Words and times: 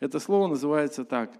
Это 0.00 0.18
слово 0.18 0.48
называется 0.48 1.04
так. 1.04 1.30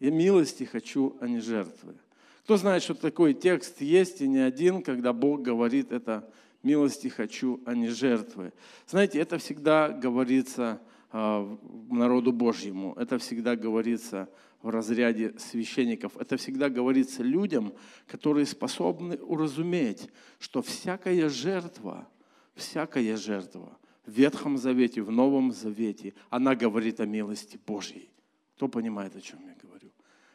«Я 0.00 0.10
милости 0.10 0.64
хочу, 0.64 1.16
а 1.20 1.28
не 1.28 1.40
жертвы». 1.40 1.94
Кто 2.44 2.56
знает, 2.56 2.82
что 2.82 2.94
такой 2.94 3.34
текст 3.34 3.80
есть, 3.80 4.20
и 4.20 4.28
не 4.28 4.38
один, 4.38 4.82
когда 4.82 5.12
Бог 5.12 5.42
говорит 5.42 5.92
это 5.92 6.28
«милости 6.62 7.08
хочу, 7.08 7.60
а 7.64 7.74
не 7.74 7.88
жертвы». 7.88 8.52
Знаете, 8.86 9.20
это 9.20 9.38
всегда 9.38 9.90
говорится 9.90 10.80
а, 11.12 11.56
народу 11.90 12.32
Божьему, 12.32 12.94
это 12.96 13.18
всегда 13.18 13.56
говорится 13.56 14.28
в 14.62 14.68
разряде 14.68 15.34
священников. 15.38 16.16
Это 16.18 16.36
всегда 16.36 16.68
говорится 16.68 17.22
людям, 17.22 17.72
которые 18.06 18.46
способны 18.46 19.16
уразуметь, 19.16 20.10
что 20.38 20.60
всякая 20.60 21.28
жертва, 21.28 22.08
всякая 22.54 23.16
жертва 23.16 23.78
в 24.10 24.12
Ветхом 24.12 24.58
Завете, 24.58 25.02
в 25.02 25.10
Новом 25.10 25.52
Завете, 25.52 26.14
она 26.30 26.54
говорит 26.54 27.00
о 27.00 27.06
милости 27.06 27.58
Божьей. 27.66 28.10
Кто 28.56 28.68
понимает, 28.68 29.14
о 29.16 29.20
чем 29.20 29.38
я 29.46 29.54
говорю? 29.62 29.90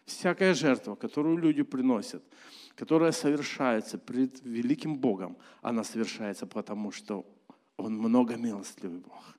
Всякая 0.06 0.54
жертва, 0.54 0.96
которую 0.96 1.38
люди 1.38 1.64
приносят, 1.64 2.24
которая 2.76 3.12
совершается 3.12 3.98
пред 3.98 4.42
великим 4.44 4.98
Богом, 4.98 5.38
она 5.62 5.84
совершается 5.84 6.48
потому, 6.48 6.92
что 6.92 7.26
Он 7.78 7.98
много 7.98 8.38
милостливый 8.38 9.00
Бог. 9.00 9.38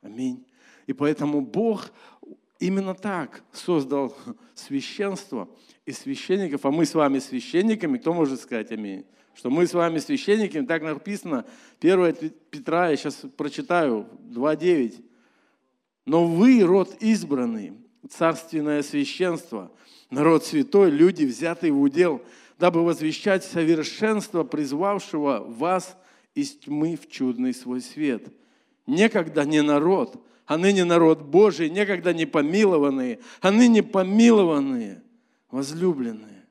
Аминь. 0.00 0.46
И 0.86 0.92
поэтому 0.92 1.42
Бог 1.42 1.92
именно 2.58 2.94
так 2.94 3.44
создал 3.52 4.16
священство 4.54 5.48
и 5.84 5.92
священников, 5.92 6.64
а 6.64 6.70
мы 6.70 6.86
с 6.86 6.94
вами 6.94 7.18
священниками, 7.18 7.98
кто 7.98 8.14
может 8.14 8.40
сказать 8.40 8.72
аминь? 8.72 9.04
Что 9.34 9.50
мы 9.50 9.66
с 9.66 9.74
вами 9.74 9.98
священниками, 9.98 10.64
так 10.64 10.82
написано, 10.82 11.44
1 11.80 12.14
Петра, 12.50 12.90
я 12.90 12.96
сейчас 12.96 13.22
прочитаю, 13.36 14.06
2.9. 14.30 15.04
Но 16.06 16.26
вы 16.26 16.62
род 16.62 16.96
избранный, 17.00 17.72
царственное 18.08 18.82
священство, 18.82 19.72
народ 20.10 20.44
святой, 20.44 20.90
люди, 20.90 21.24
взятые 21.24 21.72
в 21.72 21.80
удел, 21.80 22.22
дабы 22.58 22.84
возвещать 22.84 23.44
совершенство 23.44 24.44
призвавшего 24.44 25.44
вас 25.46 25.96
из 26.34 26.56
тьмы 26.56 26.96
в 26.96 27.10
чудный 27.10 27.54
свой 27.54 27.80
свет. 27.80 28.28
Некогда 28.86 29.44
не 29.44 29.62
народ, 29.62 30.22
а 30.46 30.58
ныне 30.58 30.84
народ 30.84 31.22
Божий, 31.22 31.70
некогда 31.70 32.12
не 32.12 32.26
помилованные, 32.26 33.18
а 33.40 33.50
ныне 33.50 33.82
помилованные, 33.82 35.02
возлюбленные. 35.50 36.43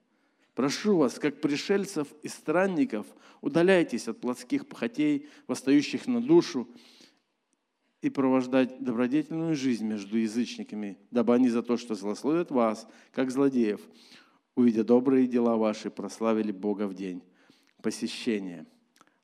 Прошу 0.55 0.97
вас, 0.97 1.19
как 1.19 1.41
пришельцев 1.41 2.07
и 2.21 2.27
странников, 2.27 3.07
удаляйтесь 3.41 4.07
от 4.07 4.21
плотских 4.21 4.67
похотей, 4.67 5.27
восстающих 5.47 6.07
на 6.07 6.21
душу, 6.21 6.67
и 8.01 8.09
провождать 8.09 8.83
добродетельную 8.83 9.55
жизнь 9.55 9.85
между 9.85 10.17
язычниками, 10.17 10.97
дабы 11.09 11.33
они 11.33 11.49
за 11.49 11.63
то, 11.63 11.77
что 11.77 11.95
злословят 11.95 12.51
вас, 12.51 12.85
как 13.13 13.31
злодеев, 13.31 13.79
увидя 14.55 14.83
добрые 14.83 15.25
дела 15.25 15.55
ваши, 15.55 15.89
прославили 15.89 16.51
Бога 16.51 16.87
в 16.87 16.93
день 16.93 17.23
посещения. 17.81 18.65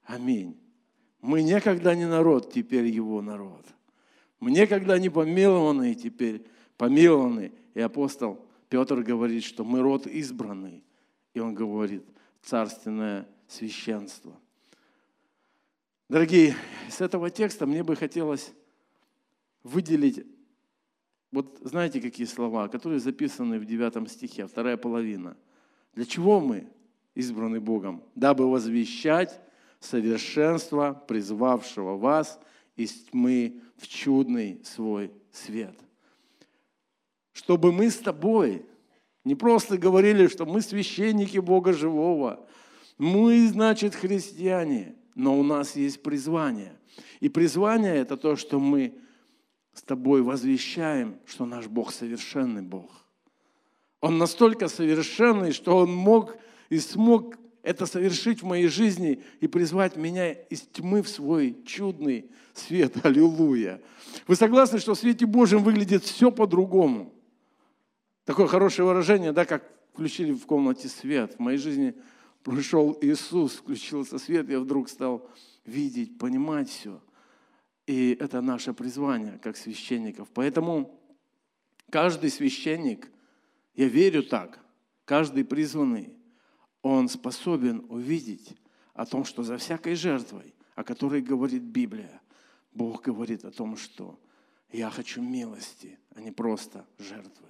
Аминь. 0.03 0.57
Мы 1.19 1.43
никогда 1.43 1.93
не 1.93 2.07
народ, 2.07 2.53
теперь 2.53 2.85
его 2.85 3.21
народ– 3.21 3.65
мне 4.39 4.67
когда 4.67 4.97
не 4.97 5.09
помилованы, 5.09 5.95
теперь 5.95 6.45
помилованы. 6.77 7.51
И 7.73 7.81
апостол 7.81 8.45
Петр 8.69 9.01
говорит, 9.01 9.43
что 9.43 9.63
мы 9.63 9.81
род 9.81 10.07
избранный. 10.07 10.83
И 11.33 11.39
он 11.39 11.53
говорит, 11.53 12.05
царственное 12.41 13.27
священство. 13.47 14.39
Дорогие, 16.07 16.55
с 16.89 17.01
этого 17.01 17.29
текста 17.29 17.65
мне 17.65 17.83
бы 17.83 17.95
хотелось 17.95 18.51
выделить, 19.63 20.25
вот 21.31 21.59
знаете, 21.61 22.01
какие 22.01 22.25
слова, 22.25 22.67
которые 22.67 22.99
записаны 22.99 23.59
в 23.59 23.65
9 23.65 24.09
стихе, 24.09 24.47
вторая 24.47 24.77
половина. 24.77 25.37
Для 25.93 26.05
чего 26.05 26.39
мы 26.39 26.67
избраны 27.13 27.59
Богом? 27.59 28.03
Дабы 28.15 28.49
возвещать 28.49 29.39
совершенство, 29.79 30.93
призвавшего 31.07 31.97
вас 31.97 32.39
из 32.75 33.03
тьмы 33.03 33.61
в 33.77 33.87
чудный 33.87 34.63
свой 34.63 35.11
свет. 35.31 35.77
Чтобы 37.33 37.71
мы 37.71 37.89
с 37.89 37.97
тобой 37.97 38.65
не 39.23 39.35
просто 39.35 39.77
говорили, 39.77 40.27
что 40.27 40.45
мы 40.45 40.61
священники 40.61 41.37
Бога 41.37 41.73
живого, 41.73 42.45
мы, 42.97 43.47
значит, 43.47 43.95
христиане, 43.95 44.95
но 45.15 45.37
у 45.39 45.43
нас 45.43 45.75
есть 45.75 46.01
призвание. 46.03 46.77
И 47.19 47.29
призвание– 47.29 47.95
это 47.97 48.17
то, 48.17 48.35
что 48.35 48.59
мы 48.59 48.93
с 49.73 49.81
тобой 49.81 50.21
возвещаем, 50.21 51.17
что 51.25 51.45
наш 51.45 51.67
Бог 51.67 51.91
совершенный 51.91 52.61
Бог. 52.61 52.89
Он 54.01 54.17
настолько 54.17 54.67
совершенный, 54.67 55.51
что 55.51 55.77
Он 55.77 55.93
мог 55.93 56.35
и 56.69 56.79
смог 56.79 57.35
это 57.61 57.85
совершить 57.85 58.41
в 58.41 58.45
моей 58.45 58.67
жизни 58.67 59.21
и 59.41 59.47
призвать 59.47 59.95
меня 59.95 60.31
из 60.31 60.61
тьмы 60.61 61.01
в 61.01 61.09
свой 61.09 61.57
чудный 61.65 62.29
свет. 62.53 62.93
Аллилуйя. 63.05 63.81
Вы 64.27 64.35
согласны, 64.35 64.79
что 64.79 64.93
в 64.93 64.99
свете 64.99 65.25
Божьем 65.25 65.63
выглядит 65.63 66.03
все 66.03 66.31
по-другому? 66.31 67.13
Такое 68.29 68.45
хорошее 68.45 68.87
выражение, 68.87 69.31
да, 69.31 69.43
как 69.43 69.67
включили 69.91 70.33
в 70.33 70.45
комнате 70.45 70.87
свет. 70.87 71.33
В 71.33 71.39
моей 71.39 71.57
жизни 71.57 71.95
пришел 72.43 72.95
Иисус, 73.01 73.53
включился 73.53 74.19
свет, 74.19 74.47
я 74.51 74.59
вдруг 74.59 74.87
стал 74.87 75.27
видеть, 75.65 76.15
понимать 76.19 76.69
все. 76.69 77.01
И 77.87 78.15
это 78.19 78.41
наше 78.41 78.75
призвание, 78.75 79.39
как 79.41 79.57
священников. 79.57 80.27
Поэтому 80.31 81.01
каждый 81.89 82.29
священник, 82.29 83.09
я 83.73 83.87
верю 83.87 84.21
так, 84.21 84.59
каждый 85.05 85.43
призванный, 85.43 86.15
он 86.83 87.09
способен 87.09 87.83
увидеть 87.89 88.55
о 88.93 89.07
том, 89.07 89.25
что 89.25 89.41
за 89.41 89.57
всякой 89.57 89.95
жертвой, 89.95 90.53
о 90.75 90.83
которой 90.83 91.23
говорит 91.23 91.63
Библия, 91.63 92.21
Бог 92.73 93.01
говорит 93.01 93.43
о 93.43 93.49
том, 93.49 93.75
что 93.75 94.19
я 94.71 94.91
хочу 94.91 95.19
милости, 95.19 95.97
а 96.13 96.21
не 96.21 96.29
просто 96.29 96.85
жертвы. 96.99 97.47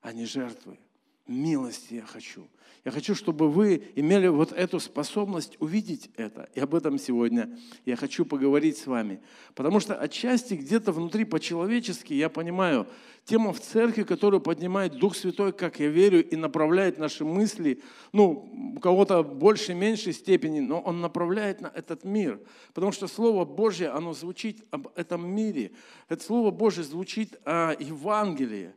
А 0.00 0.12
не 0.12 0.26
жертвы. 0.26 0.78
Милости 1.26 1.94
я 1.94 2.06
хочу. 2.06 2.48
Я 2.84 2.92
хочу, 2.92 3.14
чтобы 3.14 3.50
вы 3.50 3.92
имели 3.94 4.26
вот 4.28 4.52
эту 4.52 4.80
способность 4.80 5.56
увидеть 5.60 6.10
это. 6.16 6.48
И 6.54 6.60
об 6.60 6.74
этом 6.74 6.98
сегодня 6.98 7.58
я 7.84 7.94
хочу 7.94 8.24
поговорить 8.24 8.78
с 8.78 8.86
вами. 8.86 9.20
Потому 9.54 9.80
что 9.80 9.94
отчасти 9.94 10.54
где-то 10.54 10.90
внутри 10.92 11.24
по-человечески 11.24 12.14
я 12.14 12.30
понимаю, 12.30 12.86
тема 13.26 13.52
в 13.52 13.60
церкви, 13.60 14.02
которую 14.02 14.40
поднимает 14.40 14.96
Дух 14.96 15.14
Святой, 15.14 15.52
как 15.52 15.78
я 15.78 15.88
верю, 15.88 16.26
и 16.26 16.36
направляет 16.36 16.98
наши 16.98 17.22
мысли, 17.22 17.82
ну, 18.12 18.74
у 18.76 18.80
кого-то 18.80 19.22
в 19.22 19.34
большей, 19.34 19.74
меньшей 19.74 20.14
степени, 20.14 20.60
но 20.60 20.80
он 20.80 21.02
направляет 21.02 21.60
на 21.60 21.68
этот 21.68 22.04
мир. 22.04 22.40
Потому 22.72 22.92
что 22.92 23.06
Слово 23.06 23.44
Божье, 23.44 23.90
оно 23.90 24.14
звучит 24.14 24.64
об 24.70 24.88
этом 24.96 25.28
мире. 25.28 25.72
Это 26.08 26.24
Слово 26.24 26.50
Божье 26.50 26.82
звучит 26.82 27.38
о 27.44 27.74
Евангелии. 27.78 28.72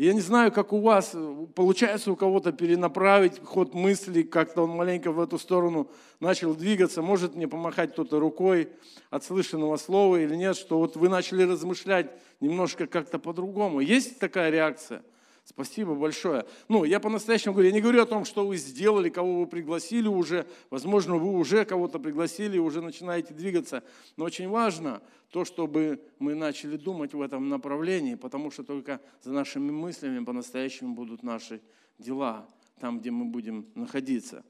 Я 0.00 0.14
не 0.14 0.22
знаю, 0.22 0.50
как 0.50 0.72
у 0.72 0.80
вас, 0.80 1.14
получается 1.54 2.10
у 2.10 2.16
кого-то 2.16 2.52
перенаправить 2.52 3.38
ход 3.44 3.74
мысли, 3.74 4.22
как-то 4.22 4.62
он 4.62 4.70
маленько 4.70 5.12
в 5.12 5.20
эту 5.20 5.38
сторону 5.38 5.90
начал 6.20 6.54
двигаться. 6.54 7.02
Может 7.02 7.34
мне 7.34 7.46
помахать 7.46 7.92
кто-то 7.92 8.18
рукой 8.18 8.70
от 9.10 9.24
слышанного 9.24 9.76
слова 9.76 10.16
или 10.16 10.34
нет, 10.34 10.56
что 10.56 10.78
вот 10.78 10.96
вы 10.96 11.10
начали 11.10 11.42
размышлять 11.42 12.10
немножко 12.40 12.86
как-то 12.86 13.18
по-другому. 13.18 13.80
Есть 13.80 14.18
такая 14.18 14.48
реакция? 14.48 15.02
Спасибо 15.50 15.96
большое. 15.96 16.46
Ну, 16.68 16.84
я 16.84 17.00
по-настоящему 17.00 17.54
говорю, 17.54 17.70
я 17.70 17.74
не 17.74 17.80
говорю 17.80 18.02
о 18.02 18.06
том, 18.06 18.24
что 18.24 18.46
вы 18.46 18.56
сделали, 18.56 19.08
кого 19.08 19.40
вы 19.40 19.46
пригласили 19.48 20.06
уже. 20.06 20.46
Возможно, 20.70 21.16
вы 21.16 21.36
уже 21.36 21.64
кого-то 21.64 21.98
пригласили, 21.98 22.56
уже 22.56 22.80
начинаете 22.80 23.34
двигаться. 23.34 23.82
Но 24.16 24.26
очень 24.26 24.48
важно 24.48 25.02
то, 25.30 25.44
чтобы 25.44 26.00
мы 26.20 26.36
начали 26.36 26.76
думать 26.76 27.14
в 27.14 27.20
этом 27.20 27.48
направлении, 27.48 28.14
потому 28.14 28.52
что 28.52 28.62
только 28.62 29.00
за 29.24 29.32
нашими 29.32 29.72
мыслями 29.72 30.24
по-настоящему 30.24 30.94
будут 30.94 31.24
наши 31.24 31.60
дела, 31.98 32.46
там, 32.78 33.00
где 33.00 33.10
мы 33.10 33.24
будем 33.24 33.66
находиться. 33.74 34.44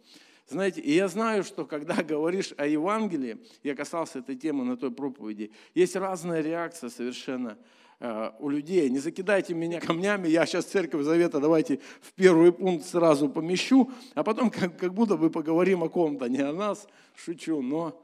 Знаете, 0.49 0.82
и 0.82 0.93
я 0.93 1.08
знаю, 1.08 1.44
что 1.44 1.64
когда 1.64 1.94
говоришь 2.02 2.52
о 2.58 2.67
Евангелии, 2.67 3.38
я 3.62 3.75
касался 3.75 4.19
этой 4.19 4.37
темы 4.37 4.67
на 4.67 4.76
той 4.76 4.91
проповеди, 4.91 5.50
есть 5.75 5.97
разная 5.97 6.43
реакция 6.43 6.91
совершенно 6.91 7.56
у 8.00 8.49
людей. 8.49 8.88
Не 8.88 8.99
закидайте 8.99 9.52
меня 9.52 9.79
камнями, 9.79 10.26
я 10.26 10.47
сейчас 10.47 10.64
Церковь 10.64 11.02
Завета, 11.02 11.38
давайте 11.38 11.81
в 12.00 12.14
первый 12.14 12.50
пункт 12.50 12.87
сразу 12.87 13.29
помещу, 13.29 13.91
а 14.14 14.25
потом 14.25 14.50
как, 14.50 14.79
как 14.79 14.94
будто 14.94 15.17
бы 15.17 15.29
поговорим 15.29 15.82
о 15.82 15.88
ком-то, 15.91 16.26
не 16.26 16.41
о 16.41 16.52
нас, 16.52 16.88
шучу, 17.14 17.61
но 17.61 18.02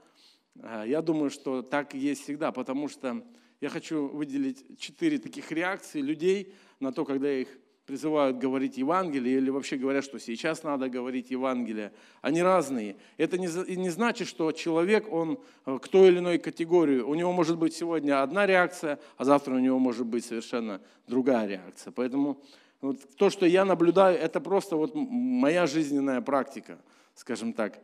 э, 0.57 0.85
я 0.87 1.01
думаю, 1.01 1.31
что 1.31 1.63
так 1.63 1.95
есть 1.95 2.25
всегда, 2.25 2.53
потому 2.53 2.89
что 2.89 3.25
я 3.61 3.71
хочу 3.71 4.09
выделить 4.09 4.79
четыре 4.79 5.19
таких 5.19 5.51
реакции 5.51 6.03
людей 6.03 6.53
на 6.79 6.93
то, 6.93 7.07
когда 7.07 7.29
я 7.29 7.41
их 7.41 7.49
призывают 7.87 8.39
говорить 8.39 8.77
Евангелие 8.77 9.37
или 9.37 9.49
вообще 9.49 9.77
говорят, 9.77 10.05
что 10.05 10.19
сейчас 10.19 10.65
надо 10.65 10.89
говорить 10.89 11.31
Евангелие. 11.31 11.93
Они 12.21 12.43
разные. 12.43 12.97
Это 13.17 13.39
не, 13.39 13.47
не 13.77 13.91
значит, 13.91 14.27
что 14.27 14.51
человек, 14.53 15.11
он 15.13 15.39
э, 15.65 15.79
к 15.81 15.89
той 15.89 16.09
или 16.09 16.19
иной 16.19 16.39
категории, 16.39 16.99
у 16.99 17.15
него 17.15 17.33
может 17.33 17.57
быть 17.57 17.75
сегодня 17.75 18.23
одна 18.23 18.45
реакция, 18.45 18.99
а 19.17 19.25
завтра 19.25 19.55
у 19.55 19.59
него 19.59 19.79
может 19.79 20.07
быть 20.07 20.25
совершенно 20.25 20.81
другая 21.07 21.47
реакция. 21.47 21.93
Поэтому 21.93 22.43
вот 22.81 22.99
то, 23.17 23.31
что 23.31 23.47
я 23.47 23.65
наблюдаю, 23.65 24.19
это 24.19 24.41
просто 24.41 24.77
вот 24.77 24.93
моя 24.95 25.67
жизненная 25.67 26.21
практика, 26.21 26.79
скажем 27.15 27.53
так. 27.53 27.79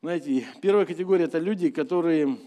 Знаете, 0.00 0.46
первая 0.60 0.86
категория– 0.86 1.24
это 1.26 1.38
люди, 1.38 1.70
которые 1.70 2.38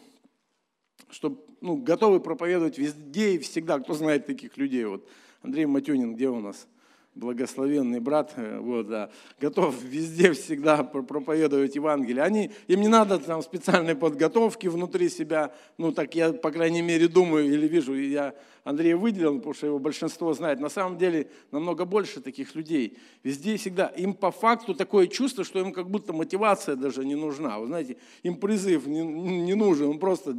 что, 1.10 1.46
ну, 1.62 1.78
готовы 1.78 2.20
проповедовать 2.20 2.78
везде 2.78 3.36
и 3.36 3.38
всегда. 3.38 3.80
Кто 3.80 3.94
знает 3.94 4.26
таких 4.26 4.58
людей? 4.58 4.86
Вот 4.86 5.08
Андрей 5.42 5.66
Матюнин, 5.66 6.16
где 6.16 6.30
у 6.30 6.40
нас? 6.40 6.68
Благословенный 7.16 8.00
брат, 8.00 8.34
э, 8.36 8.60
вот, 8.60 8.88
да, 8.88 9.10
готов 9.40 9.82
везде 9.82 10.34
всегда 10.34 10.84
проповедовать 10.84 11.76
Евангелие. 11.76 12.24
Они, 12.24 12.52
им 12.68 12.82
не 12.82 12.88
надо 12.88 13.18
там 13.18 13.42
специальной 13.42 13.96
подготовки 13.96 14.68
внутри 14.68 15.10
себя, 15.10 15.54
ну 15.78 15.92
так 15.92 16.14
я, 16.14 16.34
по 16.34 16.52
крайней 16.52 16.82
мере, 16.82 17.08
думаю 17.08 17.46
или 17.46 17.68
вижу, 17.68 17.96
я 17.96 18.36
Андрея 18.66 18.98
выделил, 18.98 19.36
потому 19.38 19.54
что 19.54 19.68
его 19.68 19.78
большинство 19.78 20.34
знает. 20.34 20.60
На 20.60 20.70
самом 20.70 20.98
деле 20.98 21.30
намного 21.52 21.86
больше 21.86 22.20
таких 22.20 22.56
людей. 22.56 22.98
Везде 23.22 23.54
и 23.54 23.58
всегда. 23.58 23.86
Им 23.90 24.16
по 24.16 24.32
факту 24.32 24.74
такое 24.74 25.06
чувство, 25.06 25.44
что 25.44 25.60
им 25.60 25.72
как 25.72 25.88
будто 25.88 26.14
мотивация 26.14 26.76
даже 26.76 27.06
не 27.06 27.14
нужна. 27.14 27.60
Вы 27.60 27.68
знаете, 27.68 27.98
им 28.24 28.38
призыв 28.38 28.88
не, 28.88 29.02
не 29.02 29.54
нужен, 29.54 29.90
он 29.90 30.00
просто 30.00 30.36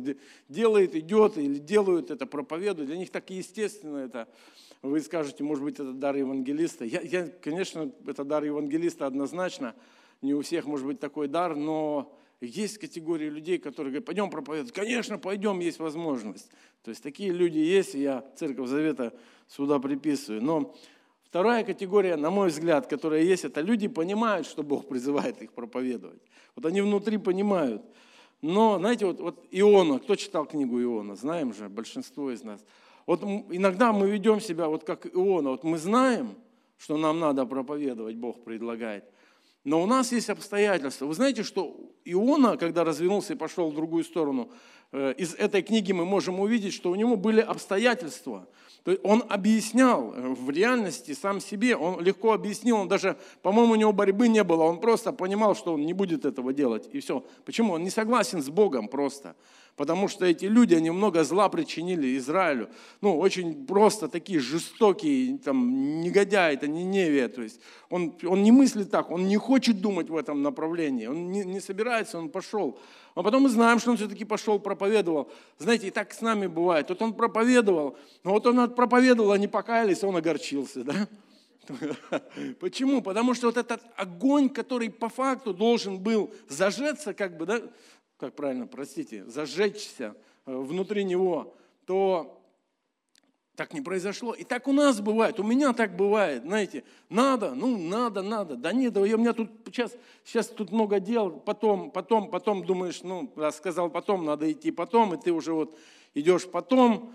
делает, 0.49 0.97
идет 0.97 1.39
или 1.39 1.59
делают 1.59 2.11
это, 2.11 2.27
проповедуют. 2.27 2.89
Для 2.89 2.99
них 2.99 3.11
так 3.11 3.31
естественно 3.31 3.99
это. 3.99 4.27
Вы 4.83 5.01
скажете, 5.01 5.43
может 5.43 5.65
быть, 5.65 5.75
это 5.75 5.93
дар 5.93 6.17
евангелиста. 6.17 6.85
Я, 6.85 7.01
я, 7.01 7.29
конечно, 7.29 7.91
это 8.07 8.25
дар 8.25 8.45
евангелиста 8.45 9.07
однозначно. 9.07 9.75
Не 10.23 10.35
у 10.35 10.43
всех 10.43 10.67
может 10.67 10.87
быть 10.87 11.01
такой 11.01 11.29
дар, 11.29 11.57
но 11.57 12.17
есть 12.41 12.79
категории 12.79 13.29
людей, 13.29 13.59
которые 13.59 13.93
говорят, 13.93 14.07
пойдем 14.07 14.31
проповедовать. 14.31 14.73
Конечно, 14.73 15.19
пойдем, 15.19 15.61
есть 15.61 15.79
возможность. 15.79 16.51
То 16.83 16.91
есть 16.91 17.03
такие 17.03 17.33
люди 17.33 17.59
есть, 17.59 17.95
и 17.95 18.01
я 18.01 18.25
Церковь 18.37 18.69
Завета 18.69 19.13
сюда 19.49 19.79
приписываю. 19.79 20.43
Но 20.43 20.75
вторая 21.25 21.65
категория, 21.65 22.17
на 22.17 22.31
мой 22.31 22.49
взгляд, 22.49 22.87
которая 22.87 23.23
есть, 23.23 23.45
это 23.45 23.63
люди 23.63 23.89
понимают, 23.89 24.47
что 24.47 24.63
Бог 24.63 24.89
призывает 24.89 25.41
их 25.43 25.53
проповедовать. 25.53 26.23
Вот 26.55 26.67
они 26.67 26.83
внутри 26.83 27.17
понимают. 27.17 27.83
Но, 28.43 28.79
знаете, 28.79 29.07
вот, 29.07 29.21
вот 29.21 29.47
Иона, 29.51 29.99
кто 29.99 30.15
читал 30.15 30.45
книгу 30.45 30.81
Иона? 30.81 31.17
Знаем 31.17 31.55
же, 31.55 31.69
большинство 31.69 32.31
из 32.31 32.45
нас– 32.45 32.65
вот 33.07 33.23
иногда 33.23 33.93
мы 33.93 34.11
ведем 34.11 34.41
себя 34.41 34.69
вот 34.69 34.85
как 34.85 35.07
Иона. 35.07 35.51
Вот 35.51 35.65
мы 35.65 35.79
знаем, 35.79 36.35
что 36.77 36.97
нам 36.97 37.21
надо 37.21 37.47
проповедовать, 37.47 38.17
Бог 38.17 38.45
предлагает. 38.45 39.05
Но 39.65 39.83
у 39.83 39.87
нас 39.87 40.13
есть 40.13 40.29
обстоятельства. 40.31 41.07
Вы 41.07 41.15
знаете, 41.15 41.43
что 41.43 41.77
Иона, 42.05 42.57
когда 42.57 42.85
развернулся 42.85 43.33
и 43.33 43.37
пошел 43.37 43.71
в 43.71 43.75
другую 43.75 44.05
сторону, 44.05 44.51
э, 44.93 45.15
из 45.19 45.35
этой 45.35 45.63
книги 45.63 45.91
мы 45.93 46.05
можем 46.05 46.39
увидеть, 46.39 46.73
что 46.73 46.91
у 46.91 46.95
него 46.95 47.17
были 47.17 47.41
обстоятельства. 47.41 48.49
То 48.85 48.93
есть 48.93 49.05
он 49.05 49.25
объяснял 49.29 50.15
э, 50.15 50.29
в 50.35 50.49
реальности 50.51 51.15
сам 51.15 51.41
себе, 51.41 51.75
он 51.77 52.01
легко 52.01 52.33
объяснил, 52.33 52.77
он 52.77 52.87
даже, 52.87 53.17
по-моему, 53.43 53.73
у 53.73 53.77
него 53.77 53.93
борьбы 53.93 54.29
не 54.29 54.45
было, 54.45 54.63
он 54.63 54.79
просто 54.79 55.13
понимал, 55.13 55.57
что 55.57 55.75
он 55.75 55.85
не 55.85 55.93
будет 55.93 56.25
этого 56.25 56.53
делать, 56.53 56.89
и 56.93 57.01
все. 57.01 57.25
Почему? 57.45 57.73
Он 57.73 57.83
не 57.83 57.91
согласен 57.91 58.43
с 58.43 58.49
Богом 58.49 58.87
просто. 58.87 59.35
Потому 59.77 60.09
что 60.09 60.25
эти 60.25 60.47
люди, 60.47 60.75
они 60.75 60.91
много 60.91 61.23
зла 61.23 61.51
причинили 61.51 62.17
Израилю. 62.17 62.71
Ну, 63.03 63.19
очень 63.19 63.67
просто 63.67 64.09
такие 64.09 64.41
жестокие, 64.41 65.37
там, 65.37 66.01
негодяи, 66.01 66.55
это 66.55 66.67
не 66.67 66.83
невия. 66.83 67.29
То 67.29 67.43
есть 67.43 67.61
он, 67.91 68.15
он 68.25 68.43
не 68.43 68.53
мыслит 68.53 68.91
так, 68.91 69.11
он 69.11 69.29
не 69.29 69.37
хочет 69.37 69.83
думать 69.83 70.09
в 70.09 70.17
этом 70.17 70.43
направлении. 70.43 71.07
Он 71.07 71.31
не, 71.31 71.45
не 71.45 71.61
собирается, 71.61 72.19
он 72.19 72.31
пошел. 72.31 72.79
А 73.15 73.23
потом 73.23 73.43
мы 73.43 73.51
знаем, 73.51 73.79
что 73.79 73.91
он 73.91 73.99
все-таки 73.99 74.25
пошел, 74.25 74.59
проповедовал. 74.59 75.31
Знаете, 75.59 75.89
и 75.89 75.91
так 75.91 76.15
с 76.15 76.23
нами 76.23 76.47
бывает. 76.47 76.89
Вот 76.89 77.03
он 77.03 77.13
проповедовал, 77.13 77.99
но 78.25 78.33
вот 78.33 78.47
он 78.47 78.71
проповедовал, 78.75 79.33
они 79.33 79.47
покаялись, 79.47 80.03
он 80.03 80.17
огорчился, 80.17 80.85
да? 80.85 81.07
Почему? 82.61 83.03
Потому 83.03 83.35
что 83.35 83.47
вот 83.49 83.57
этот 83.57 83.83
огонь, 83.97 84.49
который 84.49 84.91
по 84.91 85.09
факту 85.09 85.53
должен 85.53 85.99
был 85.99 86.33
зажеться, 86.49 87.15
как 87.15 87.37
бы, 87.37 87.47
да, 87.47 87.61
как 88.19 88.35
правильно, 88.35 88.67
простите, 88.67 89.25
зажечься 89.27 90.15
э, 90.47 90.57
внутри 90.57 91.05
него, 91.05 91.55
то 91.85 92.43
так 93.57 93.73
не 93.73 93.81
произошло. 93.81 94.35
И 94.35 94.45
так 94.45 94.69
у 94.69 94.73
нас 94.73 95.01
бывает, 95.01 95.41
у 95.41 95.43
меня 95.43 95.73
так 95.73 95.97
бывает, 95.97 96.43
знаете, 96.43 96.85
надо, 97.09 97.55
ну 97.55 97.77
надо, 97.77 98.23
надо, 98.23 98.57
да 98.57 98.73
нет, 98.73 98.93
да 98.93 99.01
у 99.01 99.05
меня 99.05 99.33
тут 99.33 99.51
сейчас, 99.67 99.97
сейчас 100.25 100.49
тут 100.49 100.71
много 100.71 101.01
дел, 101.01 101.31
потом, 101.31 101.91
потом, 101.91 102.31
потом 102.31 102.65
думаешь, 102.65 103.03
ну, 103.03 103.33
сказал 103.53 103.91
потом, 103.91 104.25
надо 104.25 104.51
идти 104.51 104.71
потом, 104.71 105.15
и 105.15 105.21
ты 105.21 105.33
уже 105.33 105.53
вот 105.53 105.77
идешь 106.15 106.47
потом, 106.47 107.15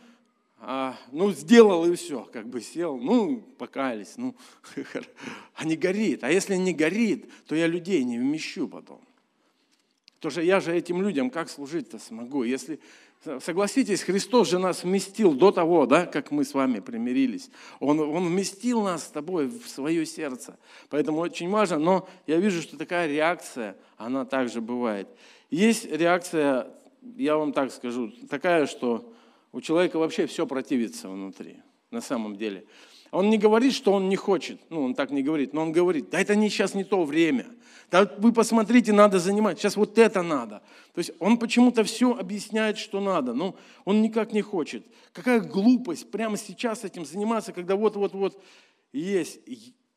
а, 0.60 0.96
ну, 1.12 1.32
сделал 1.32 1.86
и 1.86 1.96
все, 1.96 2.28
как 2.32 2.48
бы 2.48 2.62
сел, 2.62 2.98
ну, 2.98 3.42
покаялись, 3.58 4.14
ну, 4.18 4.36
а 5.56 5.66
не 5.66 5.76
горит. 5.76 6.24
А 6.24 6.32
если 6.32 6.56
не 6.56 6.74
горит, 6.74 7.32
то 7.48 7.56
я 7.56 7.68
людей 7.68 8.04
не 8.04 8.20
вмещу 8.20 8.68
потом. 8.68 9.02
Потому 10.22 10.34
что 10.34 10.42
я 10.44 10.60
же 10.60 10.72
этим 10.72 11.02
людям 11.02 11.32
как 11.32 11.50
служить-то 11.50 11.98
смогу? 11.98 12.44
Если, 12.44 12.80
согласитесь, 13.40 14.04
Христос 14.04 14.50
же 14.50 14.60
нас 14.60 14.84
вместил 14.84 15.34
до 15.34 15.52
того, 15.52 15.88
да, 15.88 16.06
как 16.06 16.30
мы 16.30 16.46
с 16.46 16.54
вами 16.54 16.80
примирились. 16.80 17.50
Он, 17.80 18.00
он 18.00 18.28
вместил 18.28 18.84
нас 18.84 19.06
с 19.06 19.08
тобой 19.08 19.48
в 19.48 19.68
свое 19.68 20.06
сердце. 20.06 20.60
Поэтому 20.92 21.18
очень 21.18 21.50
важно, 21.50 21.80
но 21.80 22.08
я 22.28 22.38
вижу, 22.38 22.62
что 22.62 22.78
такая 22.78 23.08
реакция, 23.08 23.76
она 23.98 24.24
также 24.24 24.62
бывает. 24.62 25.08
Есть 25.50 25.92
реакция, 25.92 26.68
я 27.18 27.36
вам 27.36 27.52
так 27.52 27.72
скажу, 27.72 28.12
такая, 28.30 28.68
что 28.68 29.12
у 29.52 29.60
человека 29.60 29.98
вообще 29.98 30.28
все 30.28 30.46
противится 30.46 31.10
внутри, 31.10 31.58
на 31.90 32.00
самом 32.00 32.36
деле. 32.36 32.66
Он 33.12 33.30
не 33.30 33.38
говорит, 33.38 33.74
что 33.74 33.92
он 33.92 34.08
не 34.08 34.16
хочет, 34.16 34.60
ну, 34.70 34.84
он 34.84 34.96
так 34.96 35.12
не 35.12 35.22
говорит, 35.22 35.52
но 35.54 35.64
он 35.64 35.74
говорит, 35.74 36.10
да 36.10 36.22
это 36.22 36.34
не, 36.34 36.50
сейчас 36.50 36.74
не 36.74 36.86
то 36.86 37.04
время, 37.04 37.46
да 37.92 38.10
вы 38.18 38.32
посмотрите, 38.32 38.94
надо 38.94 39.20
занимать, 39.20 39.60
сейчас 39.60 39.76
вот 39.76 39.98
это 39.98 40.24
надо. 40.24 40.64
То 40.94 41.00
есть 41.00 41.12
он 41.20 41.38
почему-то 41.38 41.84
все 41.84 42.16
объясняет, 42.16 42.78
что 42.78 43.02
надо, 43.02 43.34
но 43.34 43.58
он 43.84 44.02
никак 44.02 44.32
не 44.32 44.42
хочет. 44.42 44.86
Какая 45.12 45.42
глупость 45.42 46.10
прямо 46.10 46.38
сейчас 46.38 46.86
этим 46.86 47.06
заниматься, 47.06 47.52
когда 47.52 47.76
вот-вот-вот 47.76 48.42
есть. 48.94 49.40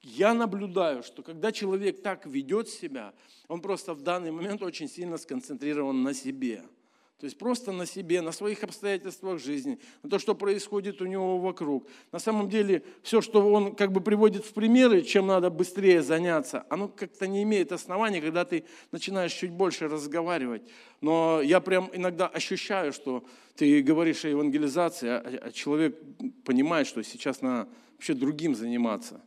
Я 0.03 0.35
наблюдаю, 0.35 1.03
что 1.03 1.23
когда 1.23 1.51
человек 1.53 2.03
так 2.03 2.27
ведет 2.27 2.69
себя, 2.69 3.15
он 3.49 3.61
просто 3.61 3.95
в 3.95 4.03
данный 4.03 4.33
момент 4.33 4.61
очень 4.63 4.89
сильно 4.89 5.17
сконцентрирован 5.19 6.03
на 6.03 6.13
себе– 6.15 6.65
то 7.19 7.27
есть 7.27 7.39
просто 7.39 7.71
на 7.71 7.87
себе, 7.87 8.21
на 8.21 8.33
своих 8.33 8.65
обстоятельствах 8.65 9.41
жизни, 9.41 9.79
на 10.03 10.11
то, 10.11 10.19
что 10.19 10.35
происходит 10.35 11.01
у 11.01 11.07
него 11.07 11.39
вокруг. 11.39 11.87
На 12.11 12.19
самом 12.19 12.49
деле, 12.49 12.83
все, 13.03 13.21
что 13.21 13.49
он 13.49 13.75
как 13.75 13.93
бы 13.93 14.01
приводит 14.01 14.45
в 14.45 14.53
примеры, 14.53 15.03
чем 15.03 15.29
надо 15.29 15.49
быстрее 15.49 16.03
заняться, 16.03 16.67
оно 16.69 16.89
как-то 16.89 17.29
не 17.29 17.45
имеет 17.45 17.71
основания, 17.71 18.21
когда 18.21 18.45
ты 18.45 18.65
начинаешь 18.91 19.33
чуть 19.33 19.53
больше 19.53 19.87
разговаривать. 19.87 20.63
Но 21.01 21.41
я 21.41 21.61
прям 21.61 21.89
иногда 21.93 22.27
ощущаю, 22.27 22.93
что 22.93 23.25
ты 23.55 23.81
говоришь 23.83 24.25
о 24.25 24.29
евангелизации, 24.29 25.09
а, 25.09 25.41
а 25.47 25.53
человек 25.53 25.97
понимает, 26.45 26.89
что 26.89 27.03
сейчас 27.05 27.41
надо 27.43 27.69
вообще 27.93 28.15
другим 28.15 28.57
заниматься. 28.57 29.21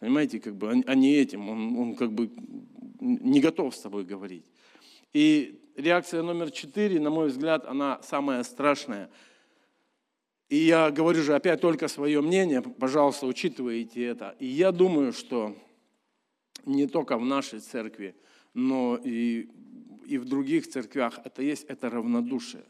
Понимаете, 0.00 0.40
как 0.40 0.56
бы, 0.56 0.82
а 0.86 0.94
не 0.94 1.14
этим. 1.14 1.48
Он, 1.48 1.76
он 1.76 1.94
как 1.96 2.12
бы 2.12 2.30
не 3.00 3.40
готов 3.40 3.74
с 3.74 3.80
тобой 3.80 4.04
говорить. 4.04 4.44
И 5.12 5.60
реакция 5.76 6.22
номер 6.22 6.50
четыре, 6.50 7.00
на 7.00 7.10
мой 7.10 7.28
взгляд, 7.28 7.64
она 7.66 8.00
самая 8.02 8.42
страшная. 8.42 9.10
И 10.48 10.56
я 10.56 10.90
говорю 10.90 11.22
же 11.22 11.34
опять 11.34 11.60
только 11.60 11.88
свое 11.88 12.20
мнение, 12.20 12.62
пожалуйста, 12.62 13.26
учитывайте 13.26 14.04
это. 14.04 14.36
И 14.38 14.46
я 14.46 14.72
думаю, 14.72 15.12
что 15.12 15.56
не 16.64 16.86
только 16.86 17.18
в 17.18 17.24
нашей 17.24 17.60
церкви, 17.60 18.14
но 18.54 18.98
и, 19.02 19.48
и 20.06 20.18
в 20.18 20.24
других 20.24 20.68
церквях 20.68 21.20
это 21.24 21.42
есть, 21.42 21.64
это 21.64 21.90
равнодушие. 21.90 22.64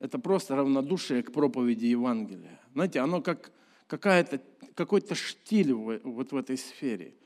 Это 0.00 0.18
просто 0.18 0.56
равнодушие 0.56 1.22
к 1.22 1.32
проповеди 1.32 1.86
Евангелия. 1.86 2.60
Знаете, 2.72 3.00
оно 3.00 3.22
как 3.22 3.52
какая-то, 3.86 4.40
какой-то 4.74 5.14
штиль 5.14 5.72
вот 5.72 6.32
в 6.32 6.36
этой 6.36 6.56
сфере– 6.56 7.14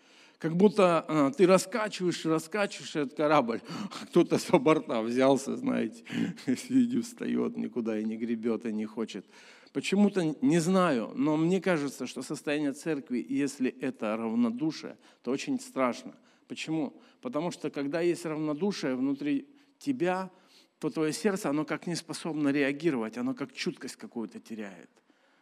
как 0.45 0.57
будто 0.57 1.07
а, 1.09 1.31
ты 1.31 1.47
раскачиваешь, 1.47 2.27
раскачиваешь 2.27 2.95
этот 2.97 3.17
корабль, 3.17 3.63
а 3.67 4.05
кто-то 4.11 4.37
с 4.37 4.51
борта 4.51 5.01
взялся, 5.01 5.57
знаете, 5.57 6.05
сидит, 6.47 7.07
встает, 7.07 7.57
никуда 7.57 7.99
и 7.99 8.05
не 8.05 8.19
гребет, 8.19 8.67
и 8.67 8.73
не 8.75 8.85
хочет. 8.85 9.25
Почему-то 9.73 10.37
не 10.43 10.59
знаю, 10.59 11.13
но 11.15 11.39
мне 11.39 11.63
кажется, 11.63 12.07
что 12.07 12.21
состояние 12.21 12.75
церкви, 12.75 13.25
если 13.27 13.71
это 13.71 14.19
равнодушие, 14.19 14.99
то 15.23 15.31
очень 15.31 15.59
страшно. 15.59 16.15
Почему? 16.47 17.01
Потому 17.23 17.51
что 17.51 17.71
когда 17.71 18.03
есть 18.03 18.27
равнодушие 18.27 18.97
внутри 18.97 19.49
тебя, 19.79 20.31
то 20.79 20.91
твое 20.91 21.15
сердце, 21.15 21.49
оно 21.49 21.65
как 21.65 21.87
не 21.87 21.95
способно 21.95 22.51
реагировать, 22.51 23.17
оно 23.17 23.33
как 23.33 23.55
чуткость 23.55 23.97
какую-то 23.97 24.41
теряет. 24.41 24.91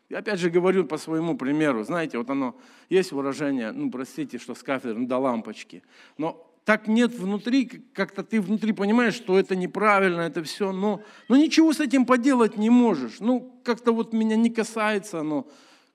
Я 0.08 0.18
опять 0.18 0.38
же 0.38 0.50
говорю 0.50 0.84
по 0.84 0.98
своему 0.98 1.36
примеру. 1.36 1.84
Знаете, 1.84 2.18
вот 2.18 2.28
оно, 2.30 2.56
есть 2.90 3.12
выражение, 3.12 3.72
ну, 3.72 3.90
простите, 3.90 4.38
что 4.38 4.54
с 4.54 4.62
кафедры, 4.62 4.98
ну, 4.98 5.06
до 5.06 5.18
лампочки. 5.18 5.82
Но 6.18 6.48
так 6.64 6.86
нет 6.86 7.12
внутри, 7.12 7.66
как-то 7.66 8.22
ты 8.22 8.40
внутри 8.40 8.72
понимаешь, 8.72 9.14
что 9.14 9.38
это 9.38 9.56
неправильно, 9.56 10.20
это 10.20 10.42
все, 10.42 10.72
но, 10.72 11.02
но 11.28 11.36
ничего 11.36 11.72
с 11.72 11.80
этим 11.80 12.06
поделать 12.06 12.56
не 12.56 12.70
можешь. 12.70 13.20
Ну, 13.20 13.60
как-то 13.64 13.92
вот 13.92 14.12
меня 14.12 14.36
не 14.36 14.50
касается 14.50 15.22
но 15.22 15.46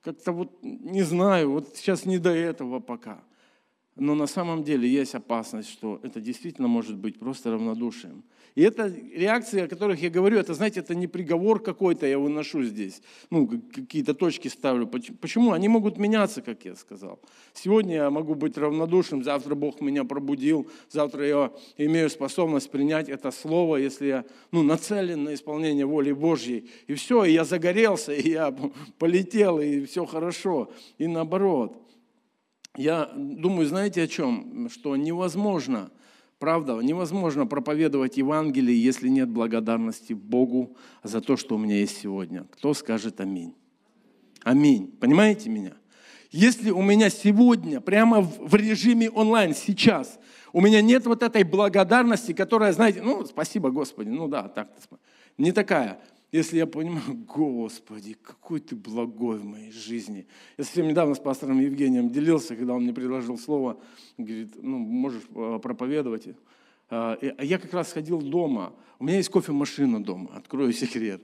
как-то 0.02 0.32
вот 0.32 0.62
не 0.62 1.02
знаю, 1.02 1.50
вот 1.50 1.76
сейчас 1.76 2.06
не 2.06 2.18
до 2.18 2.30
этого 2.30 2.80
пока. 2.80 3.22
Но 3.96 4.14
на 4.14 4.26
самом 4.26 4.62
деле 4.62 4.88
есть 4.88 5.14
опасность, 5.14 5.70
что 5.70 6.00
это 6.02 6.20
действительно 6.20 6.68
может 6.68 6.96
быть 6.96 7.18
просто 7.18 7.50
равнодушием. 7.50 8.22
И 8.58 8.62
это 8.62 8.92
реакции, 9.14 9.60
о 9.60 9.68
которых 9.68 10.02
я 10.02 10.10
говорю, 10.10 10.36
это, 10.36 10.52
знаете, 10.52 10.80
это 10.80 10.92
не 10.92 11.06
приговор 11.06 11.62
какой-то 11.62 12.08
я 12.08 12.18
выношу 12.18 12.64
здесь. 12.64 13.00
Ну, 13.30 13.46
какие-то 13.46 14.14
точки 14.14 14.48
ставлю. 14.48 14.88
Почему? 14.88 15.52
Они 15.52 15.68
могут 15.68 15.96
меняться, 15.96 16.42
как 16.42 16.64
я 16.64 16.74
сказал. 16.74 17.20
Сегодня 17.54 17.94
я 17.94 18.10
могу 18.10 18.34
быть 18.34 18.58
равнодушным, 18.58 19.22
завтра 19.22 19.54
Бог 19.54 19.80
меня 19.80 20.02
пробудил, 20.02 20.68
завтра 20.90 21.24
я 21.24 21.52
имею 21.76 22.10
способность 22.10 22.68
принять 22.68 23.08
это 23.08 23.30
слово, 23.30 23.76
если 23.76 24.06
я 24.06 24.24
ну, 24.50 24.64
нацелен 24.64 25.22
на 25.22 25.34
исполнение 25.34 25.86
воли 25.86 26.10
Божьей. 26.10 26.68
И 26.88 26.94
все, 26.94 27.22
и 27.22 27.34
я 27.34 27.44
загорелся, 27.44 28.12
и 28.12 28.30
я 28.30 28.52
полетел, 28.98 29.60
и 29.60 29.84
все 29.84 30.04
хорошо. 30.04 30.72
И 30.98 31.06
наоборот 31.06 31.80
я 32.76 33.08
думаю, 33.14 33.68
знаете 33.68 34.02
о 34.02 34.08
чем? 34.08 34.68
Что 34.68 34.96
невозможно, 34.96 35.92
правда, 36.38 36.78
невозможно 36.78 37.46
проповедовать 37.46 38.16
Евангелие, 38.16 38.82
если 38.82 39.08
нет 39.08 39.28
благодарности 39.28 40.12
Богу 40.12 40.76
за 41.02 41.20
то, 41.20 41.36
что 41.36 41.56
у 41.56 41.58
меня 41.58 41.76
есть 41.76 41.98
сегодня. 41.98 42.44
Кто 42.52 42.74
скажет 42.74 43.20
аминь? 43.20 43.54
Аминь. 44.42 44.88
Понимаете 45.00 45.50
меня? 45.50 45.74
Если 46.30 46.70
у 46.70 46.82
меня 46.82 47.10
сегодня, 47.10 47.80
прямо 47.80 48.20
в 48.20 48.54
режиме 48.54 49.10
онлайн, 49.10 49.54
сейчас, 49.54 50.18
у 50.52 50.60
меня 50.60 50.82
нет 50.82 51.06
вот 51.06 51.22
этой 51.22 51.42
благодарности, 51.42 52.32
которая, 52.32 52.72
знаете, 52.72 53.02
ну, 53.02 53.24
спасибо, 53.24 53.70
Господи, 53.70 54.08
ну 54.08 54.28
да, 54.28 54.48
так, 54.48 54.70
не 55.36 55.52
такая– 55.52 56.00
если 56.32 56.58
я 56.58 56.66
понимаю, 56.66 57.14
Господи, 57.26 58.16
какой 58.20 58.60
ты 58.60 58.76
благой 58.76 59.38
в 59.38 59.44
моей 59.44 59.72
жизни. 59.72 60.26
Я 60.56 60.64
совсем 60.64 60.88
недавно 60.88 61.14
с 61.14 61.18
пастором 61.18 61.60
Евгением 61.60 62.10
делился, 62.10 62.56
когда 62.56 62.74
он 62.74 62.82
мне 62.82 62.92
предложил 62.92 63.38
слово, 63.38 63.80
говорит, 64.18 64.52
ну, 64.62 64.78
можешь 64.78 65.22
а, 65.34 65.58
проповедовать. 65.58 66.28
А, 66.90 67.18
а 67.20 67.44
я 67.44 67.58
как 67.58 67.72
раз 67.74 67.92
ходил 67.92 68.20
дома, 68.20 68.72
у 68.98 69.04
меня 69.04 69.16
есть 69.16 69.28
кофемашина 69.28 70.02
дома, 70.02 70.30
открою 70.34 70.72
секрет. 70.72 71.22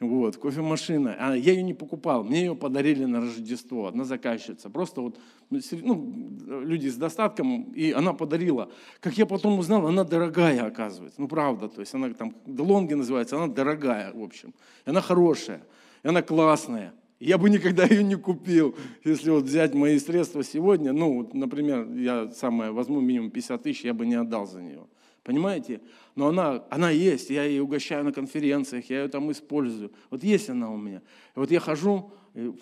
Вот, 0.00 0.36
кофемашина. 0.36 1.16
А 1.18 1.34
я 1.34 1.52
ее 1.52 1.62
не 1.62 1.72
покупал, 1.72 2.24
мне 2.24 2.40
ее 2.40 2.54
подарили 2.54 3.04
на 3.04 3.20
Рождество, 3.20 3.86
одна 3.86 4.04
заказчица. 4.04 4.68
Просто 4.68 5.00
вот 5.00 5.18
ну, 5.50 5.60
ну, 5.82 6.60
люди 6.62 6.88
с 6.88 6.96
достатком, 6.96 7.72
и 7.72 7.92
она 7.92 8.12
подарила. 8.12 8.70
Как 9.00 9.16
я 9.16 9.24
потом 9.24 9.58
узнал, 9.58 9.86
она 9.86 10.04
дорогая, 10.04 10.66
оказывается. 10.66 11.20
Ну, 11.20 11.28
правда, 11.28 11.68
то 11.68 11.80
есть 11.80 11.94
она 11.94 12.12
там, 12.12 12.34
Делонги 12.44 12.94
называется, 12.94 13.36
она 13.36 13.46
дорогая, 13.46 14.12
в 14.12 14.22
общем. 14.22 14.52
И 14.84 14.90
она 14.90 15.00
хорошая, 15.00 15.62
и 16.02 16.08
она 16.08 16.22
классная. 16.22 16.92
Я 17.20 17.38
бы 17.38 17.48
никогда 17.48 17.84
ее 17.84 18.02
не 18.02 18.16
купил, 18.16 18.76
если 19.04 19.30
вот 19.30 19.44
взять 19.44 19.72
мои 19.74 19.98
средства 19.98 20.42
сегодня. 20.42 20.92
Ну, 20.92 21.18
вот, 21.18 21.34
например, 21.34 21.90
я 21.94 22.30
самое 22.32 22.72
возьму 22.72 23.00
минимум 23.00 23.30
50 23.30 23.62
тысяч, 23.62 23.84
я 23.84 23.94
бы 23.94 24.04
не 24.04 24.16
отдал 24.16 24.46
за 24.46 24.60
нее. 24.60 24.84
Понимаете? 25.24 25.80
Но 26.14 26.28
она, 26.28 26.64
она 26.70 26.90
есть, 26.90 27.30
я 27.30 27.44
ее 27.44 27.62
угощаю 27.62 28.04
на 28.04 28.12
конференциях, 28.12 28.90
я 28.90 29.02
ее 29.02 29.08
там 29.08 29.32
использую. 29.32 29.90
Вот 30.10 30.22
есть 30.22 30.50
она 30.50 30.70
у 30.70 30.76
меня. 30.76 30.98
И 31.34 31.38
вот 31.38 31.50
я 31.50 31.60
хожу, 31.60 32.12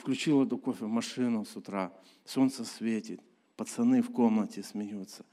включил 0.00 0.44
эту 0.44 0.56
кофемашину 0.58 1.44
с 1.44 1.56
утра, 1.56 1.92
солнце 2.24 2.64
светит, 2.64 3.20
пацаны 3.56 4.00
в 4.00 4.12
комнате 4.12 4.62
смеются. 4.62 5.24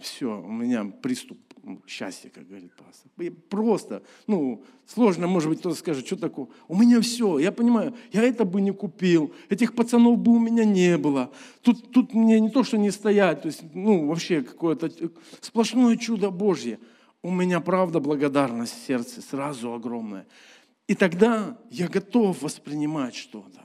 Все, 0.00 0.40
у 0.40 0.50
меня 0.50 0.84
приступ 0.84 1.38
счастья, 1.86 2.28
как 2.28 2.46
говорит 2.46 2.72
пастор. 2.74 3.10
Просто, 3.48 4.02
ну, 4.26 4.64
сложно, 4.86 5.26
может 5.26 5.48
быть, 5.48 5.60
кто-то 5.60 5.76
скажет, 5.76 6.06
что 6.06 6.16
такое. 6.16 6.48
У 6.68 6.76
меня 6.76 7.00
все, 7.00 7.38
я 7.38 7.52
понимаю, 7.52 7.94
я 8.12 8.22
это 8.22 8.44
бы 8.44 8.60
не 8.60 8.72
купил, 8.72 9.34
этих 9.48 9.74
пацанов 9.74 10.18
бы 10.18 10.32
у 10.32 10.38
меня 10.38 10.64
не 10.64 10.98
было. 10.98 11.32
Тут, 11.62 11.90
тут 11.90 12.12
мне 12.14 12.40
не 12.40 12.50
то, 12.50 12.64
что 12.64 12.76
не 12.76 12.90
стоять, 12.90 13.42
то 13.42 13.48
есть, 13.48 13.62
ну, 13.74 14.06
вообще 14.06 14.42
какое-то 14.42 14.90
сплошное 15.40 15.96
чудо 15.96 16.30
Божье. 16.30 16.78
У 17.22 17.30
меня, 17.30 17.60
правда, 17.60 18.00
благодарность 18.00 18.74
в 18.74 18.86
сердце 18.86 19.22
сразу 19.22 19.72
огромная. 19.72 20.26
И 20.86 20.94
тогда 20.94 21.56
я 21.70 21.88
готов 21.88 22.42
воспринимать 22.42 23.14
что-то 23.14 23.64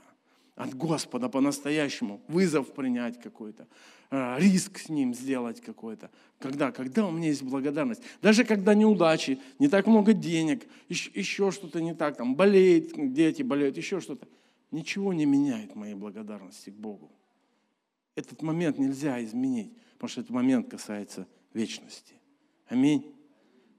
от 0.60 0.74
Господа 0.74 1.30
по-настоящему, 1.30 2.20
вызов 2.28 2.74
принять 2.74 3.18
какой-то. 3.18 3.66
Э, 4.10 4.36
риск 4.38 4.78
с 4.78 4.88
ним 4.90 5.14
сделать 5.14 5.62
какой-то. 5.62 6.10
Когда? 6.38 6.70
Когда 6.70 7.06
у 7.06 7.10
меня 7.10 7.28
есть 7.28 7.42
благодарность. 7.42 8.02
Даже 8.20 8.44
когда 8.44 8.74
неудачи, 8.74 9.38
не 9.58 9.68
так 9.68 9.86
много 9.86 10.12
денег, 10.12 10.66
еще, 10.90 11.10
еще 11.14 11.50
что-то 11.50 11.80
не 11.80 11.94
так, 11.94 12.18
там 12.18 12.34
болеет, 12.34 12.92
дети 13.14 13.42
болеют, 13.42 13.78
еще 13.78 14.00
что-то. 14.00 14.28
Ничего 14.70 15.14
не 15.14 15.24
меняет 15.24 15.74
моей 15.76 15.94
благодарности 15.94 16.68
к 16.68 16.74
Богу. 16.74 17.10
Этот 18.14 18.42
момент 18.42 18.76
нельзя 18.78 19.24
изменить, 19.24 19.72
потому 19.94 20.10
что 20.10 20.20
этот 20.20 20.32
момент 20.32 20.68
касается 20.68 21.26
вечности. 21.54 22.14
Аминь. 22.68 23.14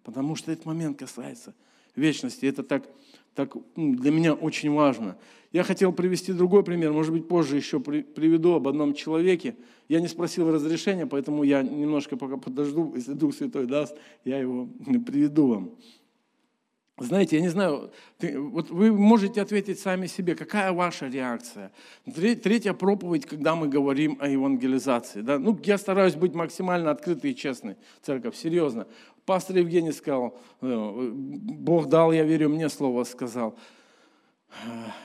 Потому 0.02 0.36
что 0.36 0.52
этот 0.52 0.66
момент 0.66 0.98
касается 0.98 1.54
вечности. 1.96 2.48
Это 2.48 2.64
так, 2.64 2.90
так 3.36 3.56
для 3.76 4.12
меня 4.12 4.34
очень 4.34 4.72
важно. 4.72 5.18
Я 5.52 5.64
хотел 5.64 5.92
привести 5.92 6.32
другой 6.32 6.64
пример, 6.64 6.94
может 6.94 7.14
быть, 7.14 7.28
позже 7.28 7.58
еще 7.58 7.80
приведу 7.80 8.54
об 8.54 8.68
одном 8.68 8.94
человеке. 8.94 9.56
Я 9.90 10.00
не 10.00 10.08
спросил 10.08 10.52
разрешения, 10.52 11.06
поэтому 11.06 11.44
я 11.44 11.62
немножко 11.62 12.16
пока 12.16 12.38
подожду, 12.38 12.94
если 12.96 13.14
Дух 13.14 13.36
Святой 13.36 13.66
даст, 13.66 13.96
я 14.24 14.38
его 14.38 14.70
приведу 15.06 15.48
вам. 15.48 15.72
Знаете, 17.02 17.38
я 17.38 17.42
не 17.42 17.48
знаю, 17.48 17.92
ты, 18.20 18.40
вот 18.40 18.70
вы 18.70 18.92
можете 18.92 19.42
ответить 19.42 19.80
сами 19.80 20.06
себе, 20.06 20.36
какая 20.36 20.72
ваша 20.72 21.08
реакция. 21.08 21.72
Третья 22.06 22.74
проповедь, 22.74 23.26
когда 23.26 23.56
мы 23.56 23.68
говорим 23.68 24.18
о 24.20 24.28
евангелизации. 24.28 25.22
Да? 25.22 25.40
Ну, 25.40 25.60
я 25.64 25.78
стараюсь 25.80 26.16
быть 26.16 26.36
максимально 26.36 26.92
открытой 26.92 27.32
и 27.32 27.36
честной, 27.36 27.78
церковь, 28.04 28.36
серьезно. 28.36 28.88
Пастор 29.26 29.58
Евгений 29.58 29.92
сказал, 29.92 30.38
«Э, 30.62 31.12
Бог 31.12 31.88
дал, 31.88 32.12
я 32.12 32.24
верю, 32.24 32.50
мне 32.50 32.70
слово 32.70 33.04
сказал. 33.04 33.56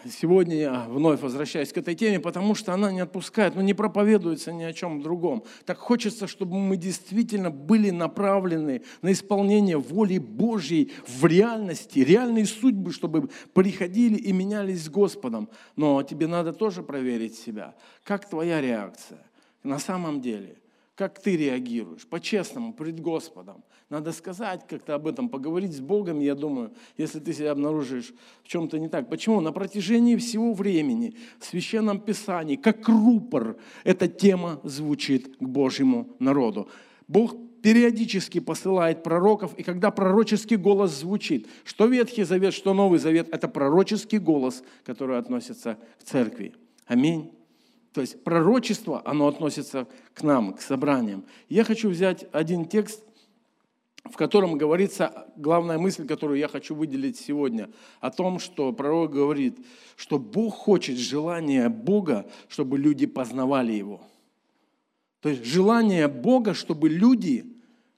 Сегодня 0.05 0.57
я 0.57 0.87
вновь 0.89 1.21
возвращаюсь 1.21 1.73
к 1.73 1.79
этой 1.79 1.95
теме, 1.95 2.19
потому 2.19 2.55
что 2.55 2.75
она 2.75 2.91
не 2.91 3.01
отпускает, 3.01 3.55
но 3.55 3.61
ну, 3.61 3.67
не 3.67 3.75
проповедуется 3.75 4.53
ни 4.53 4.65
о 4.65 4.73
чем 4.73 5.01
другом. 5.01 5.45
Так 5.65 5.79
хочется, 5.79 6.27
чтобы 6.27 6.57
мы 6.57 6.77
действительно 6.77 7.51
были 7.51 7.91
направлены 7.91 8.83
на 9.03 9.13
исполнение 9.13 9.79
воли 9.79 10.19
Божьей 10.19 10.93
в 11.07 11.25
реальности, 11.27 12.01
реальные 12.01 12.47
судьбы, 12.47 12.93
чтобы 12.93 13.31
приходили 13.55 14.17
и 14.17 14.33
менялись 14.33 14.85
с 14.85 14.89
Господом. 14.89 15.49
Но 15.77 16.03
тебе 16.03 16.27
надо 16.27 16.53
тоже 16.53 16.83
проверить 16.83 17.37
себя. 17.37 17.75
Как 18.03 18.29
твоя 18.29 18.61
реакция 18.61 19.25
на 19.63 19.79
самом 19.79 20.21
деле– 20.21 20.57
как 20.97 21.21
ты 21.21 21.37
реагируешь, 21.37 22.07
по-честному, 22.07 22.73
пред 22.73 23.01
Господом. 23.01 23.63
Надо 23.91 24.13
сказать 24.13 24.67
как-то 24.67 24.95
об 24.95 25.07
этом, 25.07 25.29
поговорить 25.29 25.77
с 25.77 25.81
Богом, 25.81 26.21
я 26.21 26.35
думаю, 26.35 26.73
если 26.97 27.21
ты 27.21 27.35
себя 27.35 27.53
обнаружишь 27.53 28.15
в 28.43 28.49
чем-то 28.49 28.79
не 28.79 28.89
так. 28.89 29.09
Почему? 29.11 29.41
На 29.41 29.53
протяжении 29.53 30.17
всего 30.17 30.55
времени 30.55 31.15
в 31.39 31.45
Священном 31.45 32.01
Писании, 32.01 32.57
как 32.57 32.89
рупор, 32.89 33.59
эта 33.85 34.09
тема 34.09 34.59
звучит 34.65 35.37
к 35.37 35.43
Божьему 35.43 36.17
народу. 36.19 36.69
Бог 37.07 37.37
периодически 37.63 38.41
посылает 38.41 39.03
пророков, 39.03 39.55
и 39.59 39.63
когда 39.63 39.91
пророческий 39.91 40.57
голос 40.57 40.93
звучит, 40.93 41.47
что 41.65 41.87
Ветхий 41.87 42.25
Завет, 42.25 42.55
что 42.55 42.73
Новый 42.73 42.99
Завет, 42.99 43.29
это 43.31 43.49
пророческий 43.49 44.19
голос, 44.19 44.65
который 44.85 45.19
относится 45.19 45.77
к 46.01 46.05
церкви. 46.05 46.55
Аминь. 46.87 47.33
То 47.97 48.03
есть 48.03 48.23
пророчество, 48.23 49.01
оно 49.07 49.27
относится 49.27 49.89
к 50.13 50.23
нам, 50.23 50.53
к 50.53 50.61
собраниям. 50.61 51.25
Я 51.49 51.65
хочу 51.65 51.89
взять 51.89 52.27
один 52.31 52.67
текст, 52.67 53.03
в 54.05 54.17
котором 54.17 54.59
говорится 54.59 55.27
главная 55.39 55.79
мысль, 55.79 56.07
которую 56.07 56.39
я 56.39 56.47
хочу 56.47 56.75
выделить 56.75 57.17
сегодня, 57.19 57.71
о 58.01 58.11
том, 58.11 58.39
что 58.39 58.71
пророк 58.75 59.13
говорит, 59.13 59.57
что 59.97 60.19
Бог 60.19 60.57
хочет 60.57 60.99
желание 60.99 61.71
Бога, 61.71 62.27
чтобы 62.49 62.77
люди 62.77 63.07
познавали 63.07 63.73
Его. 63.73 64.03
То 65.23 65.31
есть 65.31 65.47
желание 65.47 66.07
Бога, 66.07 66.53
чтобы 66.53 66.91
люди 66.91 67.56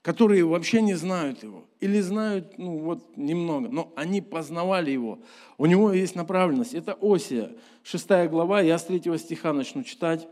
которые 0.09 0.43
вообще 0.43 0.81
не 0.81 0.95
знают 0.95 1.43
его, 1.43 1.67
или 1.81 2.01
знают, 2.01 2.57
ну 2.57 2.79
вот, 2.79 3.19
немного, 3.19 3.69
но 3.69 3.93
они 3.95 4.23
познавали 4.23 4.91
его. 4.91 5.19
У 5.59 5.67
него 5.67 5.93
есть 5.93 6.15
направленность. 6.15 6.73
Это 6.73 6.97
Осия, 7.03 7.51
6 7.83 8.09
глава, 8.31 8.63
я 8.63 8.79
с 8.79 8.85
3 8.85 9.19
стиха 9.19 9.53
начну 9.53 9.83
читать. 9.83 10.27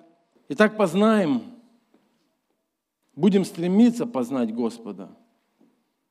Итак, 0.48 0.78
познаем, 0.78 1.42
будем 3.14 3.44
стремиться 3.44 4.06
познать 4.06 4.54
Господа, 4.54 5.10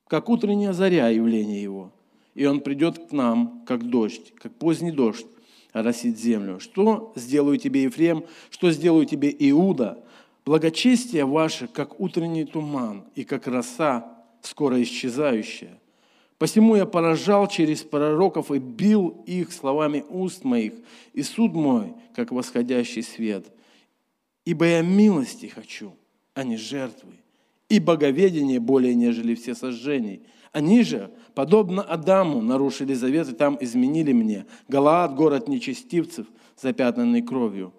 как 0.06 0.28
утренняя 0.28 0.72
заря 0.72 1.08
явление 1.08 1.60
Его. 1.60 1.92
И 2.36 2.46
Он 2.46 2.60
придет 2.60 3.08
к 3.08 3.10
нам, 3.10 3.64
как 3.66 3.82
дождь, 3.82 4.32
как 4.36 4.54
поздний 4.54 4.92
дождь, 4.92 5.26
оросит 5.72 6.16
землю. 6.16 6.60
Что 6.60 7.12
сделаю 7.16 7.58
тебе, 7.58 7.82
Ефрем? 7.82 8.26
Что 8.48 8.70
сделаю 8.70 9.06
тебе, 9.06 9.34
Иуда? 9.36 10.04
Благочестие 10.46 11.24
ваше, 11.24 11.66
как 11.66 12.00
утренний 12.00 12.44
туман, 12.44 13.04
и 13.16 13.24
как 13.24 13.48
роса, 13.48 14.16
скоро 14.42 14.80
исчезающая. 14.80 15.80
Посему 16.38 16.76
я 16.76 16.86
поражал 16.86 17.48
через 17.48 17.82
пророков 17.82 18.52
и 18.52 18.58
бил 18.58 19.24
их 19.26 19.52
словами 19.52 20.04
уст 20.08 20.44
моих, 20.44 20.74
и 21.12 21.24
суд 21.24 21.52
мой, 21.52 21.94
как 22.14 22.30
восходящий 22.30 23.02
свет. 23.02 23.46
Ибо 24.44 24.66
я 24.66 24.82
милости 24.82 25.46
хочу, 25.46 25.96
а 26.34 26.44
не 26.44 26.56
жертвы, 26.56 27.14
и 27.68 27.80
боговедение 27.80 28.60
более, 28.60 28.94
нежели 28.94 29.34
все 29.34 29.56
сожжений. 29.56 30.22
Они 30.52 30.84
же, 30.84 31.10
подобно 31.34 31.82
Адаму, 31.82 32.40
нарушили 32.40 32.94
завет 32.94 33.28
и 33.28 33.34
там 33.34 33.58
изменили 33.60 34.12
мне. 34.12 34.46
Галаад, 34.68 35.16
город 35.16 35.48
нечестивцев, 35.48 36.26
запятнанный 36.56 37.22
кровью. 37.22 37.72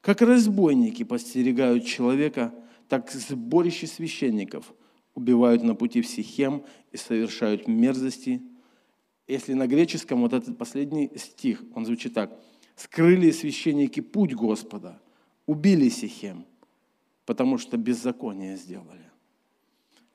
Как 0.00 0.22
разбойники 0.22 1.02
подстерегают 1.02 1.84
человека, 1.84 2.54
так 2.88 3.10
сборище 3.10 3.86
священников 3.86 4.72
убивают 5.14 5.62
на 5.62 5.74
пути 5.74 6.00
в 6.00 6.06
Сихем 6.06 6.64
и 6.92 6.96
совершают 6.96 7.68
мерзости. 7.68 8.42
Если 9.28 9.52
на 9.52 9.66
греческом 9.66 10.22
вот 10.22 10.32
этот 10.32 10.56
последний 10.56 11.10
стих, 11.16 11.62
он 11.74 11.84
звучит 11.84 12.14
так. 12.14 12.32
«Скрыли 12.76 13.30
священники 13.30 14.00
путь 14.00 14.34
Господа, 14.34 15.00
убили 15.46 15.90
Сихем, 15.90 16.46
потому 17.26 17.58
что 17.58 17.76
беззаконие 17.76 18.56
сделали». 18.56 19.10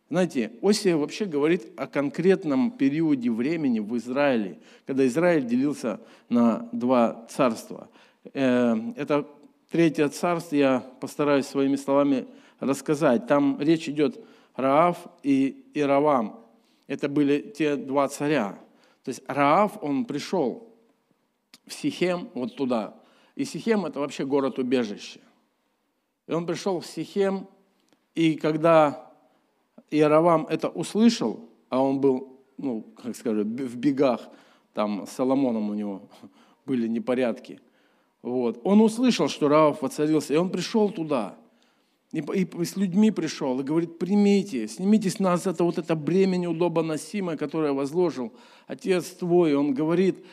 Знаете, 0.09 0.51
Осия 0.61 0.97
вообще 0.97 1.25
говорит 1.25 1.67
о 1.77 1.87
конкретном 1.87 2.71
периоде 2.71 3.31
времени 3.31 3.79
в 3.79 3.95
Израиле, 3.97 4.59
когда 4.85 5.05
Израиль 5.05 5.45
делился 5.45 5.99
на 6.29 6.69
два 6.71 7.27
царства. 7.29 7.89
Э, 8.33 8.75
это 8.95 9.27
третье 9.69 10.07
царство, 10.09 10.55
я 10.55 10.79
постараюсь 10.99 11.45
своими 11.45 11.75
словами 11.75 12.27
рассказать. 12.59 13.27
Там 13.27 13.59
речь 13.59 13.89
идет 13.89 14.23
Раав 14.55 15.07
и 15.23 15.65
Иравам. 15.73 16.39
Это 16.87 17.09
были 17.09 17.39
те 17.41 17.75
два 17.75 18.07
царя. 18.07 18.59
То 19.03 19.09
есть 19.09 19.21
Раав, 19.27 19.83
он 19.83 20.05
пришел 20.05 20.73
в 21.65 21.73
Сихем, 21.73 22.29
вот 22.33 22.55
туда. 22.55 22.95
И 23.35 23.45
Сихем– 23.45 23.85
это 23.87 23.99
вообще 23.99 24.25
город-убежище. 24.25 25.19
И 26.27 26.31
он 26.31 26.45
пришел 26.45 26.79
в 26.79 26.85
Сихем, 26.85 27.47
и 28.15 28.35
когда 28.35 29.11
Иеравам 29.91 30.47
это 30.47 30.69
услышал, 30.69 31.49
а 31.69 31.81
он 31.81 31.99
был, 31.99 32.39
ну, 32.57 32.81
как 32.81 33.15
сказать, 33.15 33.45
в 33.45 33.77
бегах, 33.77 34.29
там 34.73 35.05
с 35.05 35.11
Соломоном 35.11 35.69
у 35.69 35.73
него 35.73 36.09
были 36.65 36.87
непорядки, 36.87 37.59
вот. 38.25 38.59
Он 38.63 38.81
услышал, 38.81 39.29
что 39.29 39.47
Раав 39.47 39.83
воцарился, 39.83 40.33
и 40.33 40.37
он 40.37 40.49
пришел 40.49 40.89
туда. 40.89 41.37
И, 42.11 42.21
и 42.21 42.65
с 42.65 42.75
людьми 42.75 43.11
пришел 43.11 43.59
и 43.59 43.63
говорит, 43.63 43.99
примите, 43.99 44.67
снимите 44.67 45.11
с 45.11 45.19
нас 45.19 45.45
это 45.45 45.63
вот 45.63 45.77
это 45.77 45.95
бремя 45.95 46.37
неудобоносимое, 46.37 47.37
которое 47.37 47.71
возложил 47.71 48.33
Отец 48.65 49.11
твой. 49.11 49.53
Он 49.53 49.75
говорит, 49.75 50.25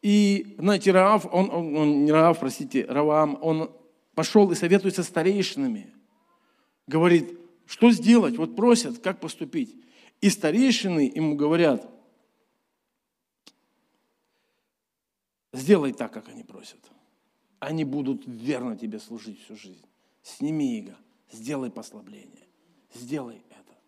и, 0.00 0.56
знаете, 0.56 0.92
Раав, 0.92 1.26
он, 1.30 1.50
он, 1.50 1.76
он 1.76 2.04
не 2.06 2.10
Раав, 2.12 2.40
простите, 2.40 2.86
Равам, 2.86 3.38
он 3.42 3.70
пошел 4.14 4.50
и 4.50 4.54
советуется 4.54 5.02
с 5.02 5.08
старейшинами. 5.08 5.92
Говорит, 6.86 7.38
что 7.66 7.90
сделать? 7.90 8.38
Вот 8.38 8.56
просят, 8.56 9.00
как 9.00 9.20
поступить. 9.20 9.76
И 10.22 10.30
старейшины 10.30 11.12
ему 11.14 11.34
говорят, 11.34 11.86
сделай 15.52 15.92
так, 15.92 16.14
как 16.14 16.30
они 16.30 16.44
просят. 16.44 16.78
Они 17.58 17.84
будут 17.84 18.22
верно 18.26 18.76
тебе 18.76 18.98
служить 18.98 19.40
всю 19.42 19.56
жизнь. 19.56 19.84
Сними 20.22 20.78
иго, 20.78 20.96
сделай 21.30 21.70
послабление, 21.70 22.46
сделай 22.94 23.42
это. 23.50 23.78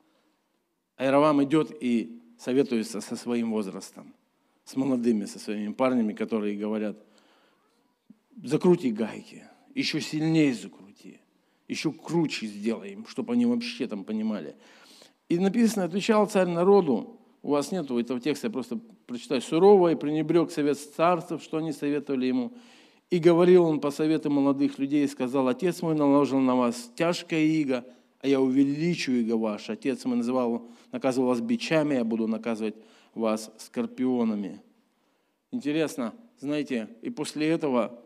Айравам 0.96 1.42
идет 1.44 1.70
и 1.80 2.22
советуется 2.38 3.00
со 3.00 3.16
своим 3.16 3.50
возрастом, 3.50 4.14
с 4.64 4.76
молодыми, 4.76 5.24
со 5.24 5.38
своими 5.38 5.72
парнями, 5.72 6.12
которые 6.12 6.56
говорят, 6.56 6.96
закрути 8.42 8.90
гайки, 8.90 9.44
еще 9.74 10.00
сильнее 10.00 10.54
закрути 10.54 10.88
еще 11.68 11.92
круче 11.92 12.46
сделаем, 12.46 13.06
чтобы 13.06 13.34
они 13.34 13.46
вообще 13.46 13.86
там 13.86 14.04
понимали. 14.04 14.56
И 15.28 15.38
написано, 15.38 15.84
отвечал 15.84 16.26
царь 16.26 16.48
народу, 16.48 17.20
у 17.42 17.50
вас 17.50 17.70
нет 17.70 17.90
этого 17.90 18.20
текста, 18.20 18.46
я 18.46 18.50
просто 18.50 18.80
прочитаю, 19.06 19.42
сурово 19.42 19.92
и 19.92 19.94
пренебрег 19.94 20.50
совет 20.50 20.78
царств, 20.78 21.42
что 21.42 21.58
они 21.58 21.72
советовали 21.72 22.26
ему. 22.26 22.54
И 23.10 23.18
говорил 23.18 23.64
он 23.64 23.80
по 23.80 23.90
совету 23.90 24.30
молодых 24.30 24.78
людей, 24.78 25.04
и 25.04 25.08
сказал, 25.08 25.48
отец 25.48 25.80
мой 25.80 25.94
наложил 25.94 26.40
на 26.40 26.54
вас 26.54 26.90
тяжкое 26.94 27.40
иго, 27.40 27.84
а 28.20 28.28
я 28.28 28.40
увеличу 28.40 29.12
иго 29.12 29.36
ваш. 29.36 29.70
Отец 29.70 30.04
мой 30.04 30.18
называл, 30.18 30.68
наказывал 30.92 31.28
вас 31.28 31.40
бичами, 31.40 31.94
я 31.94 32.04
буду 32.04 32.26
наказывать 32.26 32.74
вас 33.14 33.50
скорпионами. 33.56 34.60
Интересно, 35.50 36.14
знаете, 36.38 36.88
и 37.00 37.08
после 37.08 37.48
этого 37.48 37.98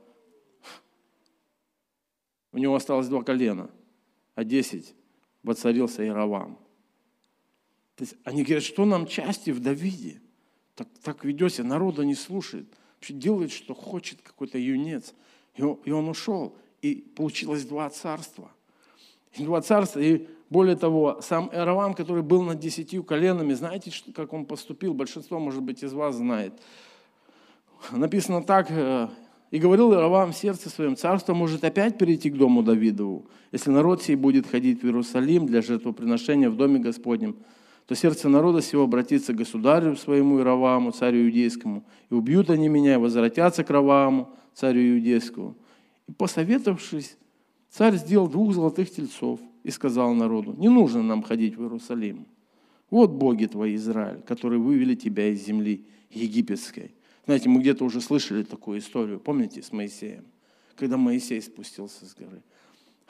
у 2.53 2.59
него 2.59 2.77
осталось 2.77 3.09
два 3.09 3.25
колена, 3.25 3.71
а 4.35 4.45
десять 4.45 4.95
воцарился 5.43 6.03
Яровам. 6.03 6.59
То 7.97 8.05
есть 8.05 8.15
они 8.25 8.45
говорят, 8.45 8.63
что 8.63 8.85
нам 8.85 9.07
части 9.07 9.51
в 9.51 9.61
Давиде? 9.61 10.21
Так, 10.75 10.89
так 11.03 11.25
ведет 11.25 11.53
себя, 11.53 11.65
народа 11.65 12.05
не 12.05 12.15
слушает. 12.15 12.67
Делает, 13.09 13.53
что 13.53 13.75
хочет 13.75 14.23
какой-то 14.23 14.59
юнец. 14.59 15.15
И 15.57 15.63
он, 15.63 16.09
ушел. 16.09 16.57
И 16.81 16.95
получилось 17.15 17.65
два 17.65 17.89
царства. 17.91 18.51
И 19.35 19.45
два 19.45 19.61
царства. 19.63 20.01
И 20.01 20.29
более 20.51 20.77
того, 20.77 21.21
сам 21.23 21.51
Эравам, 21.53 21.95
который 21.95 22.23
был 22.23 22.43
над 22.43 22.59
десятью 22.59 23.05
коленами, 23.05 23.55
знаете, 23.55 23.91
как 24.15 24.33
он 24.33 24.45
поступил? 24.45 24.95
Большинство, 24.95 25.39
может 25.39 25.63
быть, 25.63 25.83
из 25.83 25.93
вас 25.93 26.17
знает. 26.17 26.53
Написано 27.91 28.43
так, 28.43 28.71
э, 28.71 29.09
и 29.51 29.59
говорил 29.59 29.93
Иеравам 29.93 30.33
в 30.33 30.37
сердце 30.37 30.71
своем, 30.71 30.97
царство 30.97 31.35
может 31.35 31.63
опять 31.63 31.99
перейти 31.99 32.31
к 32.31 32.37
дому 32.37 32.63
Давидову. 32.63 33.27
Если 33.51 33.71
народ 33.71 34.03
сей 34.03 34.17
будет 34.17 34.47
ходить 34.47 34.83
в 34.83 34.87
Иерусалим 34.87 35.47
для 35.47 35.61
жертвоприношения 35.61 36.49
в 36.49 36.57
доме 36.57 36.79
Господнем, 36.79 37.37
то 37.87 37.95
сердце 37.95 38.29
народа 38.29 38.63
сего 38.63 38.85
обратится 38.85 39.33
к 39.33 39.37
государю 39.37 39.97
своему 39.97 40.39
Иераваму, 40.39 40.93
царю 40.93 41.27
иудейскому, 41.27 41.85
и 42.11 42.15
убьют 42.15 42.51
они 42.51 42.69
меня, 42.69 42.95
и 42.95 42.99
возвратятся 42.99 43.65
к 43.65 43.71
Раваму, 43.71 44.31
царю 44.55 44.97
иудейскому. 44.97 45.57
И 46.09 46.13
посоветовавшись, 46.13 47.17
царь 47.71 47.97
сделал 47.97 48.29
двух 48.29 48.55
золотых 48.55 48.91
тельцов 48.91 49.41
и 49.63 49.71
сказал 49.71 50.15
народу, 50.15 50.55
не 50.57 50.69
нужно 50.69 51.03
нам 51.03 51.23
ходить 51.23 51.57
в 51.57 51.63
Иерусалим. 51.63 52.27
Вот 52.91 53.11
боги 53.11 53.47
твои, 53.47 53.77
Израиль, 53.77 54.21
которые 54.23 54.61
вывели 54.61 54.95
тебя 54.95 55.29
из 55.29 55.45
земли 55.45 55.87
египетской. 56.11 56.95
Знаете, 57.25 57.49
мы 57.49 57.61
где-то 57.61 57.85
уже 57.85 58.01
слышали 58.01 58.43
такую 58.43 58.81
историю, 58.81 59.19
помните, 59.19 59.63
с 59.63 59.73
Моисеем, 59.73 60.25
когда 60.77 60.97
Моисей 60.97 61.41
спустился 61.41 62.05
с 62.05 62.15
горы. 62.15 62.43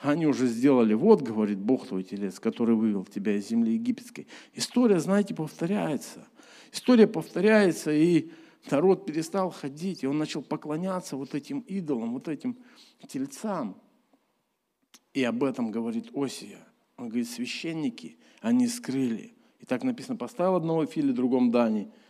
Они 0.03 0.27
уже 0.27 0.47
сделали, 0.47 0.93
вот, 0.93 1.21
говорит 1.21 1.59
Бог 1.59 1.87
твой 1.87 2.03
телец, 2.03 2.39
который 2.39 2.75
вывел 2.75 3.05
тебя 3.05 3.35
из 3.35 3.47
земли 3.47 3.73
египетской. 3.73 4.27
История, 4.53 4.99
знаете, 4.99 5.33
повторяется. 5.33 6.27
История 6.71 7.07
повторяется, 7.07 7.91
и 7.91 8.29
народ 8.69 9.05
перестал 9.05 9.49
ходить, 9.49 10.03
и 10.03 10.07
он 10.07 10.17
начал 10.17 10.41
поклоняться 10.41 11.15
вот 11.15 11.33
этим 11.33 11.61
идолам, 11.61 12.13
вот 12.13 12.27
этим 12.27 12.57
тельцам. 13.07 13.77
И 15.13 15.23
об 15.23 15.43
этом 15.43 15.71
говорит 15.71 16.09
Осия. 16.13 16.59
Он 16.97 17.07
говорит, 17.07 17.29
священники, 17.29 18.17
они 18.41 18.67
скрыли. 18.67 19.33
И 19.59 19.65
так 19.65 19.83
написано, 19.83 20.17
поставил 20.17 20.55
одного 20.55 20.85
Фили, 20.85 21.11
другом 21.11 21.49
Дани– 21.49 21.91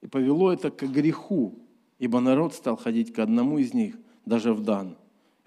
и 0.00 0.06
повело 0.06 0.52
это 0.52 0.70
к 0.70 0.82
греху, 0.84 1.58
ибо 1.98 2.20
народ 2.20 2.54
стал 2.54 2.76
ходить 2.76 3.12
к 3.12 3.18
одному 3.18 3.58
из 3.58 3.74
них, 3.74 3.96
даже 4.24 4.52
в 4.52 4.62
Дан. 4.62 4.96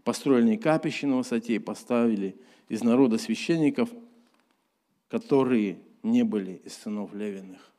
Построили 0.04 0.56
капище 0.56 1.08
на 1.08 1.18
высоте 1.18 1.56
и 1.56 1.60
поставили 1.60 2.40
из 2.68 2.84
народа 2.84 3.18
священников, 3.18 3.90
которые 5.10 5.80
не 6.04 6.24
были 6.24 6.62
из 6.64 6.74
сынов 6.74 7.14
Левиных. 7.14 7.72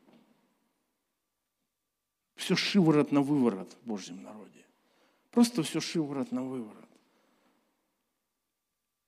Все 2.37 2.57
шиворот 2.57 3.13
на 3.13 3.23
выворот 3.23 3.77
в 3.83 3.87
Божьем 3.87 4.23
народе. 4.23 4.65
Просто 5.31 5.63
все 5.63 5.81
шиворот 5.81 6.31
на 6.33 6.43
выворот. 6.43 6.89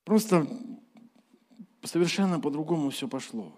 Просто 0.03 0.47
совершенно 1.83 2.39
по-другому 2.39 2.89
все 2.89 3.07
пошло. 3.07 3.57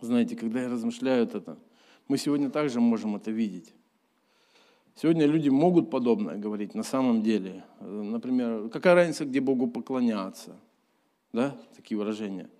Знаете, 0.00 0.36
когда 0.36 0.62
я 0.62 0.68
размышляю 0.68 1.24
это, 1.24 1.58
мы 2.06 2.18
сегодня 2.18 2.50
также 2.50 2.80
можем 2.80 3.16
это 3.16 3.30
видеть. 3.30 3.74
Сегодня 5.00 5.26
люди 5.26 5.48
могут 5.48 5.90
подобное 5.90 6.36
говорить 6.36 6.74
на 6.74 6.82
самом 6.82 7.22
деле. 7.22 7.62
Например, 7.80 8.68
какая 8.68 8.96
разница, 8.96 9.24
где 9.24 9.40
Богу 9.40 9.68
поклоняться? 9.68 10.56
Да, 11.32 11.56
такие 11.76 11.96
выражения. 11.96 12.50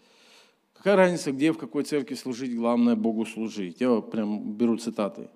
Какая 0.73 0.95
разница, 0.95 1.33
где, 1.33 1.51
в 1.51 1.59
какой 1.59 1.83
церкви 1.83 2.15
служить, 2.15 2.55
главное 2.55 2.95
Богу 2.95 3.27
служить. 3.27 3.81
Я 3.81 4.01
прям 4.01 4.53
беру 4.53 4.77
цитаты. 4.77 5.29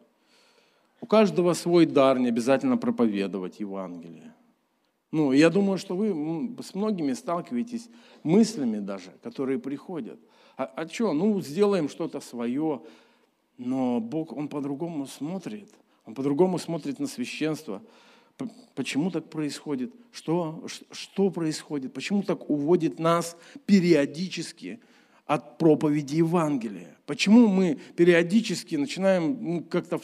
У 1.01 1.07
каждого 1.07 1.55
свой 1.55 1.87
дар, 1.87 2.21
не 2.21 2.29
обязательно 2.29 2.77
проповедовать 2.77 3.59
Евангелие. 3.59 4.33
Ну, 5.11 5.33
я 5.33 5.51
думаю, 5.51 5.79
что 5.79 5.97
вы 5.97 6.57
с 6.63 6.73
многими 6.73 7.15
сталкиваетесь 7.15 7.91
мыслями 8.23 8.79
даже, 8.79 9.11
которые 9.25 9.59
приходят. 9.59 10.21
А, 10.57 10.67
а 10.67 10.87
что, 10.87 11.13
ну, 11.13 11.41
сделаем 11.41 11.89
что-то 11.89 12.21
свое, 12.21 12.81
но 13.59 13.99
Бог, 13.99 14.33
Он 14.33 14.47
по-другому 14.47 15.07
смотрит. 15.09 15.69
Он 16.05 16.15
по-другому 16.15 16.59
смотрит 16.59 16.99
на 16.99 17.07
священство. 17.07 17.83
Почему 18.75 19.11
так 19.11 19.31
происходит? 19.31 19.93
Что, 20.11 20.67
что 20.91 21.31
происходит? 21.31 21.93
Почему 21.93 22.23
так 22.23 22.51
уводит 22.51 22.99
нас 22.99 23.37
периодически 23.67 24.81
от 25.27 25.59
проповеди 25.59 26.17
Евангелия? 26.17 26.97
Почему 27.07 27.47
мы 27.47 27.79
периодически 27.97 28.77
начинаем 28.77 29.39
ну, 29.41 29.65
как-то 29.65 30.01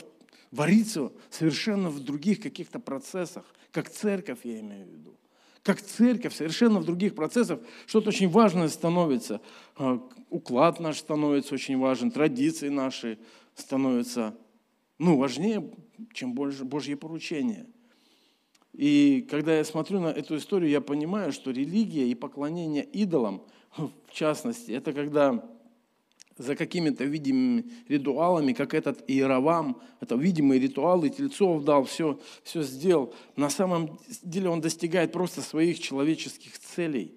вариться 0.51 1.13
совершенно 1.31 1.91
в 1.91 2.01
других 2.01 2.41
каких-то 2.41 2.79
процессах, 2.79 3.45
как 3.73 3.91
церковь, 3.91 4.41
я 4.45 4.61
имею 4.61 4.87
в 4.87 4.91
виду. 4.91 5.15
Как 5.63 5.83
церковь, 5.83 6.35
совершенно 6.35 6.81
в 6.81 6.85
других 6.85 7.15
процессах 7.15 7.61
что-то 7.87 8.09
очень 8.09 8.29
важное 8.29 8.69
становится. 8.69 9.41
А, 9.77 10.01
уклад 10.31 10.81
наш 10.81 10.99
становится 10.99 11.55
очень 11.55 11.79
важен, 11.79 12.11
традиции 12.11 12.69
наши 12.69 13.19
становятся 13.55 14.35
ну, 14.99 15.17
важнее, 15.17 15.71
чем 16.13 16.35
Божье 16.35 16.97
поручение. 16.97 17.67
И 18.73 19.27
когда 19.31 19.57
я 19.57 19.65
смотрю 19.65 20.01
на 20.01 20.09
эту 20.09 20.37
историю, 20.37 20.71
я 20.71 20.81
понимаю, 20.81 21.33
что 21.33 21.51
религия 21.51 22.09
и 22.09 22.15
поклонение 22.15 22.85
идолам, 22.85 23.43
в 23.77 24.13
частности, 24.13 24.73
это 24.73 24.93
когда 24.93 25.45
за 26.37 26.55
какими-то 26.55 27.05
видимыми 27.05 27.65
ритуалами, 27.89 28.53
как 28.53 28.75
этот 28.75 29.03
Иеровам, 29.11 29.81
это 30.01 30.15
видимые 30.15 30.61
ритуалы, 30.61 31.11
тельцов 31.11 31.65
дал, 31.65 31.85
все, 31.85 32.21
все 32.45 32.63
сделал. 32.63 33.13
На 33.35 33.51
самом 33.51 33.99
деле 34.23 34.49
он 34.49 34.61
достигает 34.61 35.13
просто 35.13 35.43
своих 35.43 35.81
человеческих 35.81 36.59
целей. 36.59 37.15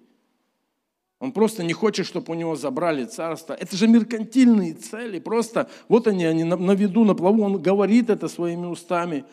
Он 1.22 1.30
просто 1.30 1.62
не 1.62 1.72
хочет, 1.72 2.04
чтобы 2.04 2.32
у 2.32 2.34
него 2.34 2.56
забрали 2.56 3.04
царство. 3.04 3.52
Это 3.52 3.76
же 3.76 3.86
меркантильные 3.86 4.74
цели. 4.74 5.20
Просто 5.20 5.70
вот 5.86 6.08
они, 6.08 6.24
они 6.24 6.42
на, 6.42 6.56
на 6.56 6.72
виду, 6.72 7.04
на 7.04 7.14
плаву. 7.14 7.44
Он 7.44 7.62
говорит 7.62 8.10
это 8.10 8.26
своими 8.26 8.66
устами. 8.66 9.24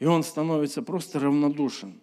И 0.00 0.06
он 0.06 0.24
становится 0.24 0.82
просто 0.82 1.20
равнодушен 1.20 2.00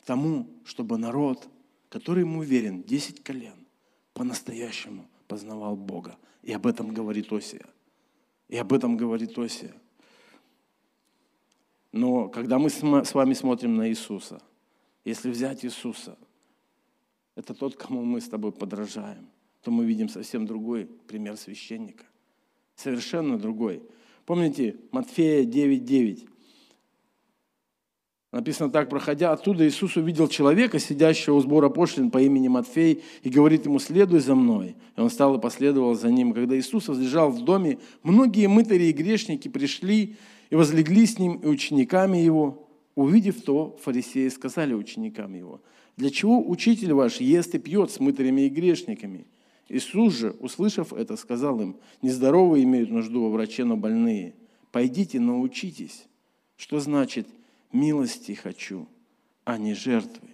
к 0.00 0.06
тому, 0.06 0.46
чтобы 0.64 0.96
народ, 0.96 1.48
который 1.88 2.20
ему 2.20 2.44
верен, 2.44 2.84
10 2.84 3.24
колен, 3.24 3.66
по-настоящему 4.14 5.08
познавал 5.26 5.74
Бога. 5.74 6.16
И 6.44 6.52
об 6.52 6.64
этом 6.68 6.94
говорит 6.94 7.32
Осия. 7.32 7.66
И 8.48 8.56
об 8.56 8.72
этом 8.72 8.96
говорит 8.96 9.36
Осия. 9.36 9.74
Но 11.90 12.28
когда 12.28 12.60
мы 12.60 12.70
с 12.70 13.12
вами 13.12 13.34
смотрим 13.34 13.74
на 13.74 13.88
Иисуса, 13.88 14.40
если 15.04 15.32
взять 15.32 15.64
Иисуса, 15.64 16.16
это 17.34 17.54
тот, 17.54 17.76
кому 17.76 18.02
мы 18.02 18.20
с 18.20 18.28
тобой 18.28 18.52
подражаем, 18.52 19.28
то 19.62 19.70
мы 19.70 19.84
видим 19.84 20.08
совсем 20.08 20.46
другой 20.46 20.86
пример 21.06 21.36
священника. 21.36 22.04
Совершенно 22.74 23.38
другой. 23.38 23.82
Помните 24.26 24.76
Матфея 24.90 25.44
9.9? 25.44 26.28
Написано 28.32 28.70
так, 28.70 28.88
проходя 28.88 29.32
оттуда, 29.32 29.68
Иисус 29.68 29.96
увидел 29.96 30.26
человека, 30.26 30.78
сидящего 30.78 31.34
у 31.34 31.40
сбора 31.40 31.68
пошлин 31.68 32.10
по 32.10 32.16
имени 32.16 32.48
Матфей, 32.48 33.02
и 33.22 33.28
говорит 33.28 33.66
ему, 33.66 33.78
следуй 33.78 34.20
за 34.20 34.34
мной. 34.34 34.74
И 34.96 35.00
он 35.00 35.10
стал 35.10 35.36
и 35.36 35.40
последовал 35.40 35.94
за 35.94 36.10
ним. 36.10 36.32
Когда 36.32 36.58
Иисус 36.58 36.88
возлежал 36.88 37.30
в 37.30 37.44
доме, 37.44 37.78
многие 38.02 38.46
мытари 38.46 38.84
и 38.84 38.92
грешники 38.92 39.48
пришли 39.48 40.16
и 40.48 40.54
возлегли 40.54 41.04
с 41.04 41.18
ним 41.18 41.40
и 41.42 41.46
учениками 41.46 42.16
его. 42.16 42.70
Увидев 42.94 43.42
то, 43.42 43.78
фарисеи 43.82 44.28
сказали 44.28 44.72
ученикам 44.72 45.34
его, 45.34 45.60
«Для 45.96 46.10
чего 46.10 46.42
учитель 46.48 46.92
ваш 46.92 47.20
ест 47.20 47.54
и 47.54 47.58
пьет 47.58 47.90
с 47.90 48.00
мытарями 48.00 48.42
и 48.42 48.48
грешниками?» 48.48 49.26
Иисус 49.68 50.14
же, 50.14 50.30
услышав 50.40 50.92
это, 50.92 51.16
сказал 51.16 51.60
им, 51.60 51.76
«Нездоровые 52.02 52.64
имеют 52.64 52.90
нужду 52.90 53.22
во 53.22 53.30
враче, 53.30 53.64
но 53.64 53.76
больные. 53.76 54.34
Пойдите, 54.70 55.20
научитесь, 55.20 56.06
что 56.56 56.80
значит– 56.80 57.26
милости 57.72 58.32
хочу, 58.32 58.88
а 59.44 59.58
не 59.58 59.74
жертвы. 59.74 60.28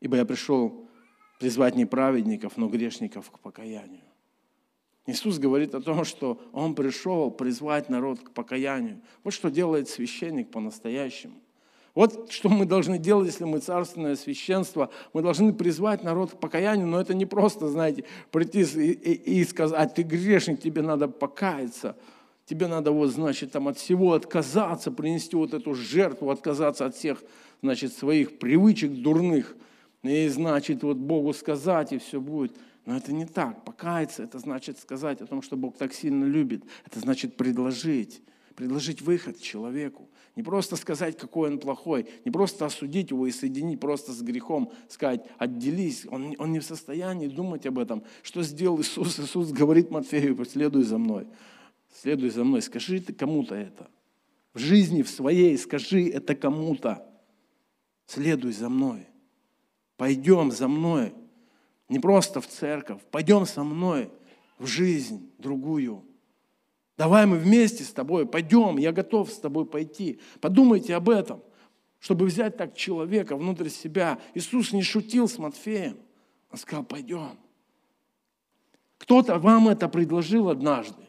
Ибо 0.00 0.16
я 0.16 0.24
пришел 0.24 0.86
призвать 1.38 1.74
не 1.74 1.86
праведников, 1.86 2.56
но 2.56 2.68
грешников 2.68 3.30
к 3.30 3.38
покаянию. 3.38 4.04
Иисус 5.06 5.38
говорит 5.38 5.74
о 5.74 5.80
том, 5.80 6.04
что 6.04 6.40
Он 6.52 6.74
пришел 6.74 7.30
призвать 7.30 7.88
народ 7.88 8.20
к 8.20 8.30
покаянию. 8.32 9.00
Вот 9.24 9.32
что 9.32 9.50
делает 9.50 9.88
священник 9.88 10.50
по-настоящему. 10.50 11.40
Вот 11.94 12.30
что 12.30 12.48
мы 12.48 12.66
должны 12.66 12.98
делать, 12.98 13.26
если 13.26 13.44
мы 13.44 13.58
царственное 13.58 14.16
священство. 14.16 14.90
Мы 15.12 15.22
должны 15.22 15.52
призвать 15.52 16.04
народ 16.04 16.32
к 16.32 16.36
покаянию, 16.36 16.86
но 16.86 17.00
это 17.00 17.14
не 17.14 17.26
просто, 17.26 17.68
знаете, 17.68 18.04
прийти 18.30 18.60
и, 18.62 18.92
и, 18.92 19.40
и 19.40 19.44
сказать, 19.44 19.94
ты 19.94 20.02
грешник, 20.02 20.60
тебе 20.60 20.82
надо 20.82 21.08
покаяться– 21.08 21.96
Тебе 22.50 22.66
надо 22.66 22.90
вот, 22.90 23.10
значит, 23.10 23.52
там 23.52 23.68
от 23.68 23.78
всего 23.78 24.12
отказаться, 24.12 24.90
принести 24.90 25.36
вот 25.36 25.54
эту 25.54 25.72
жертву, 25.72 26.30
отказаться 26.30 26.84
от 26.84 26.96
всех, 26.96 27.22
значит, 27.62 27.92
своих 27.92 28.40
привычек 28.40 28.90
дурных. 28.90 29.54
И, 30.02 30.26
значит, 30.26 30.82
вот 30.82 30.96
Богу 30.96 31.32
сказать, 31.32 31.92
и 31.92 31.98
все 31.98 32.20
будет. 32.20 32.56
Но 32.86 32.96
это 32.96 33.12
не 33.12 33.24
так. 33.24 33.64
Покаяться– 33.64 34.22
это 34.24 34.40
значит 34.40 34.80
сказать 34.80 35.20
о 35.20 35.26
том, 35.26 35.42
что 35.42 35.56
Бог 35.56 35.76
так 35.76 35.94
сильно 35.94 36.24
любит. 36.24 36.64
Это 36.84 36.98
значит 36.98 37.36
предложить. 37.36 38.20
Предложить 38.56 39.00
выход 39.00 39.40
человеку. 39.40 40.08
Не 40.40 40.42
просто 40.42 40.76
сказать, 40.76 41.18
какой 41.18 41.50
он 41.50 41.58
плохой. 41.58 42.06
Не 42.24 42.30
просто 42.30 42.66
осудить 42.66 43.10
его 43.10 43.26
и 43.26 43.30
соединить 43.30 43.78
просто 43.78 44.12
с 44.12 44.22
грехом. 44.22 44.72
Сказать, 44.88 45.26
отделись. 45.36 46.06
Он, 46.10 46.34
он 46.38 46.52
не 46.52 46.60
в 46.60 46.64
состоянии 46.64 47.26
думать 47.28 47.66
об 47.66 47.78
этом. 47.78 48.02
Что 48.22 48.42
сделал 48.42 48.80
Иисус? 48.80 49.20
Иисус 49.20 49.52
говорит 49.52 49.90
Матфею, 49.90 50.34
последуй 50.34 50.84
за 50.84 50.98
мной 50.98 51.26
следуй 52.00 52.30
за 52.30 52.44
мной, 52.44 52.62
скажи 52.62 53.00
ты 53.00 53.12
кому-то 53.12 53.54
это. 53.54 53.90
В 54.52 54.58
жизни 54.58 55.02
в 55.02 55.08
своей 55.08 55.56
скажи 55.58 56.08
это 56.08 56.34
кому-то. 56.34 57.06
Следуй 58.06 58.52
за 58.52 58.68
мной. 58.68 59.06
Пойдем 59.96 60.50
за 60.50 60.66
мной. 60.66 61.14
Не 61.88 61.98
просто 61.98 62.40
в 62.40 62.46
церковь. 62.46 63.00
Пойдем 63.10 63.46
со 63.46 63.62
мной 63.62 64.10
в 64.58 64.66
жизнь 64.66 65.30
другую. 65.38 66.04
Давай 67.00 67.24
мы 67.24 67.38
вместе 67.38 67.82
с 67.82 67.92
тобой 67.92 68.26
пойдем. 68.26 68.76
Я 68.76 68.92
готов 68.92 69.32
с 69.32 69.38
тобой 69.38 69.64
пойти. 69.64 70.20
Подумайте 70.38 70.94
об 70.94 71.08
этом, 71.08 71.42
чтобы 71.98 72.26
взять 72.26 72.58
так 72.58 72.76
человека 72.76 73.36
внутрь 73.36 73.70
себя. 73.70 74.18
Иисус 74.34 74.74
не 74.74 74.82
шутил 74.82 75.26
с 75.26 75.38
Матфеем. 75.38 75.96
Он 76.50 76.58
сказал, 76.58 76.84
пойдем. 76.84 77.38
Кто-то 78.98 79.38
вам 79.38 79.68
это 79.68 79.88
предложил 79.88 80.50
однажды. 80.50 81.02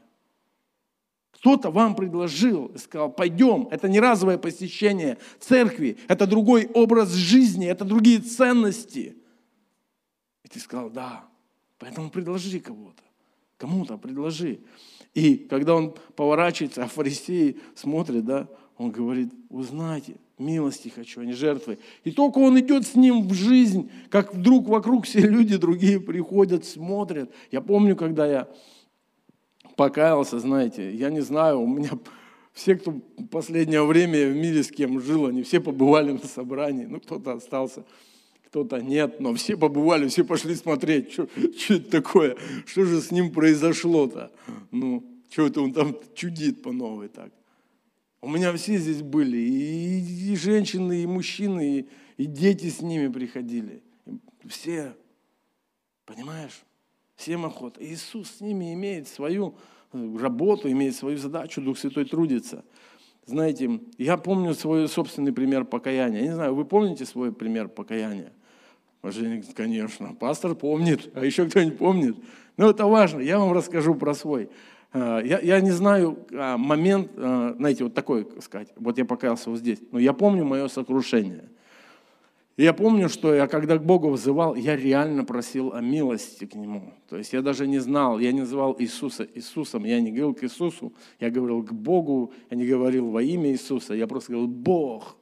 Кто-то 1.34 1.72
вам 1.72 1.98
предложил 1.98 2.68
и 2.68 2.78
сказал, 2.78 3.12
пойдем, 3.12 3.68
это 3.70 3.90
не 3.90 4.00
разовое 4.00 4.38
посещение 4.38 5.18
церкви, 5.42 5.98
это 6.08 6.26
другой 6.26 6.68
образ 6.74 7.12
жизни, 7.12 7.68
это 7.68 7.84
другие 7.84 8.20
ценности. 8.20 9.18
И 10.46 10.48
ты 10.48 10.58
сказал, 10.62 10.90
да, 10.90 11.28
поэтому 11.80 12.10
предложи 12.10 12.62
кого-то, 12.62 13.04
кому-то 13.62 13.98
предложи. 13.98 14.60
И 15.14 15.36
когда 15.36 15.76
он 15.76 15.94
поворачивается, 16.16 16.84
а 16.84 16.88
фарисеи 16.88 17.58
смотрят, 17.76 18.26
да, 18.26 18.48
он 18.78 18.90
говорит, 18.90 19.32
узнайте, 19.50 20.16
милости 20.40 20.90
хочу, 20.90 21.22
а 21.22 21.26
не 21.26 21.34
жертвы. 21.34 21.78
И 22.04 22.12
только 22.12 22.40
он 22.40 22.60
идет 22.60 22.88
с 22.88 22.96
ним 22.96 23.28
в 23.28 23.34
жизнь, 23.34 23.92
как 24.10 24.34
вдруг 24.34 24.68
вокруг 24.68 25.06
все 25.06 25.20
люди 25.20 25.58
другие 25.58 26.00
приходят, 26.00 26.66
смотрят. 26.66 27.32
Я 27.52 27.62
помню, 27.62 27.96
когда 27.96 28.26
я 28.26 28.48
покаялся, 29.76 30.40
знаете, 30.40 30.92
я 30.92 31.12
не 31.12 31.22
знаю, 31.22 31.62
у 31.62 31.68
меня 31.68 31.92
все, 32.54 32.76
кто 32.76 32.92
в 32.92 33.28
последнее 33.28 33.86
время 33.86 34.28
в 34.28 34.36
мире 34.36 34.64
с 34.64 34.72
кем 34.72 35.00
жил, 35.00 35.28
они 35.28 35.44
все 35.44 35.60
побывали 35.60 36.14
на 36.14 36.26
собрании, 36.28 36.86
ну 36.86 37.00
кто-то 37.00 37.34
остался, 37.34 37.86
кто-то 38.52 38.82
нет, 38.82 39.22
но 39.22 39.34
все 39.34 39.56
побывали, 39.56 40.10
все 40.10 40.26
пошли 40.26 40.56
смотреть, 40.56 41.14
что, 41.14 41.30
что 41.58 41.76
это 41.76 41.90
такое, 41.90 42.36
что 42.66 42.84
же 42.84 43.00
с 43.00 43.10
ним 43.10 43.32
произошло-то, 43.32 44.30
ну, 44.72 45.06
что 45.30 45.48
это 45.48 45.62
он 45.62 45.72
там 45.72 45.96
чудит 46.14 46.62
по 46.62 46.74
новой 46.74 47.08
так. 47.08 47.32
У 48.20 48.28
меня 48.28 48.52
все 48.54 48.78
здесь 48.78 49.04
были, 49.04 49.38
и, 49.38 50.34
и 50.34 50.36
женщины, 50.36 51.04
и 51.04 51.08
мужчины, 51.08 51.80
и, 51.80 51.90
и 52.18 52.26
дети 52.26 52.70
с 52.70 52.82
ними 52.82 53.08
приходили. 53.08 53.82
Все, 54.46 54.98
понимаешь? 56.06 56.62
Всем 57.16 57.46
охота. 57.46 57.82
Иисус 57.82 58.30
с 58.32 58.42
ними 58.42 58.74
имеет 58.74 59.08
свою 59.08 59.56
э, 59.94 60.18
работу, 60.20 60.70
имеет 60.70 60.96
свою 60.96 61.18
задачу, 61.18 61.62
Дух 61.62 61.80
Святой 61.80 62.04
трудится. 62.04 62.66
Знаете, 63.26 63.80
я 63.98 64.18
помню 64.18 64.54
свой 64.56 64.90
собственный 64.90 65.32
пример 65.32 65.64
покаяния. 65.64 66.20
Я 66.20 66.28
не 66.28 66.36
знаю, 66.36 66.54
вы 66.54 66.66
помните 66.66 67.06
свой 67.06 67.32
пример 67.32 67.70
покаяния? 67.70 68.34
Конечно, 69.56 70.14
пастор 70.14 70.54
помнит, 70.54 71.10
а 71.16 71.26
еще 71.26 71.48
кто-нибудь 71.48 71.78
помнит. 71.78 72.16
Но 72.58 72.70
это 72.70 72.86
важно, 72.86 73.20
я 73.20 73.40
вам 73.40 73.54
расскажу 73.54 73.96
про 73.96 74.14
свой. 74.14 74.50
Э, 74.94 75.22
я, 75.24 75.40
я 75.40 75.62
не 75.62 75.72
знаю 75.72 76.20
а, 76.34 76.58
момент, 76.58 77.12
э, 77.16 77.54
знаете, 77.58 77.86
вот 77.86 77.94
такой 77.94 78.28
сказать, 78.42 78.70
вот 78.76 78.98
я 78.98 79.06
покаялся 79.06 79.50
вот 79.50 79.60
здесь, 79.60 79.80
но 79.92 80.00
я 80.00 80.14
помню 80.14 80.46
мое 80.46 80.68
сокрушение. 80.68 81.50
я 82.58 82.74
помню, 82.74 83.10
что 83.10 83.34
я 83.34 83.48
когда 83.48 83.78
к 83.78 83.84
Богу 83.84 84.10
взывал, 84.10 84.54
я 84.56 84.76
реально 84.76 85.24
просил 85.24 85.74
о 85.74 85.82
милости 85.82 86.46
к 86.46 86.54
Нему. 86.54 86.94
То 87.10 87.18
есть 87.18 87.34
я 87.34 87.42
даже 87.42 87.66
не 87.66 87.80
знал, 87.80 88.20
я 88.20 88.32
не 88.32 88.42
называл 88.42 88.76
Иисуса 88.78 89.28
Иисусом, 89.34 89.86
я 89.86 90.00
не 90.00 90.12
говорил 90.12 90.36
к 90.36 90.44
Иисусу, 90.44 90.94
я 91.20 91.32
говорил 91.32 91.64
к 91.64 91.72
Богу, 91.74 92.34
я 92.52 92.58
не 92.58 92.68
говорил 92.68 93.10
во 93.10 93.24
имя 93.24 93.50
Иисуса, 93.50 93.96
я 93.96 94.06
просто 94.06 94.34
говорил, 94.34 94.50
Бог, 94.52 95.18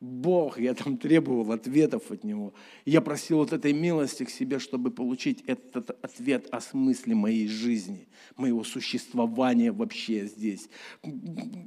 Бог, 0.00 0.58
я 0.58 0.72
там 0.72 0.96
требовал 0.96 1.52
ответов 1.52 2.10
от 2.10 2.24
Него. 2.24 2.54
Я 2.86 3.02
просил 3.02 3.38
вот 3.38 3.52
этой 3.52 3.74
милости 3.74 4.24
к 4.24 4.30
себе, 4.30 4.58
чтобы 4.58 4.90
получить 4.90 5.44
этот 5.46 5.90
ответ 6.02 6.48
о 6.50 6.60
смысле 6.62 7.14
моей 7.14 7.48
жизни, 7.48 8.08
моего 8.36 8.64
существования 8.64 9.72
вообще 9.72 10.26
здесь. 10.26 10.70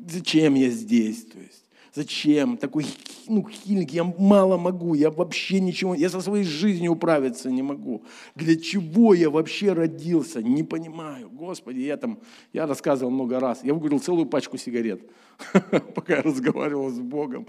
Зачем 0.08 0.56
я 0.56 0.70
здесь? 0.72 1.26
То 1.26 1.40
есть, 1.40 1.64
Зачем? 1.96 2.58
Такой 2.58 2.88
ну, 3.28 3.48
хильник, 3.48 3.92
я 3.92 4.04
мало 4.04 4.58
могу, 4.58 4.96
я 4.96 5.12
вообще 5.12 5.60
ничего, 5.60 5.94
я 5.94 6.10
со 6.10 6.22
своей 6.22 6.44
жизнью 6.44 6.94
управиться 6.94 7.52
не 7.52 7.62
могу. 7.62 8.04
Для 8.34 8.56
чего 8.56 9.14
я 9.14 9.30
вообще 9.30 9.74
родился? 9.74 10.42
Не 10.42 10.64
понимаю. 10.64 11.30
Господи, 11.30 11.82
я 11.82 11.98
там, 11.98 12.18
я 12.52 12.66
рассказывал 12.66 13.12
много 13.12 13.40
раз, 13.40 13.64
я 13.64 13.76
выгорел 13.76 14.00
целую 14.00 14.26
пачку 14.26 14.58
сигарет, 14.58 15.08
пока 15.96 16.18
я 16.18 16.22
разговаривал 16.22 16.90
с 16.90 17.00
Богом. 17.00 17.48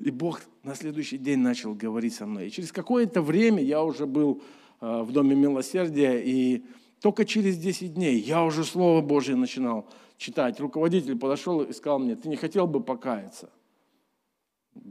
И 0.00 0.10
Бог 0.10 0.40
на 0.62 0.74
следующий 0.74 1.18
день 1.18 1.38
начал 1.38 1.74
говорить 1.74 2.14
со 2.14 2.26
мной. 2.26 2.48
И 2.48 2.50
через 2.50 2.72
какое-то 2.72 3.22
время 3.22 3.62
я 3.62 3.82
уже 3.82 4.06
был 4.06 4.42
э, 4.80 5.02
в 5.02 5.12
Доме 5.12 5.34
Милосердия, 5.34 6.18
и 6.18 6.64
только 7.00 7.24
через 7.24 7.58
10 7.58 7.94
дней 7.94 8.18
я 8.18 8.44
уже 8.44 8.64
Слово 8.64 9.00
Божье 9.00 9.36
начинал 9.36 9.88
читать. 10.16 10.60
Руководитель 10.60 11.16
подошел 11.16 11.62
и 11.62 11.72
сказал 11.72 11.98
мне, 11.98 12.16
ты 12.16 12.28
не 12.28 12.36
хотел 12.36 12.66
бы 12.66 12.82
покаяться? 12.82 13.50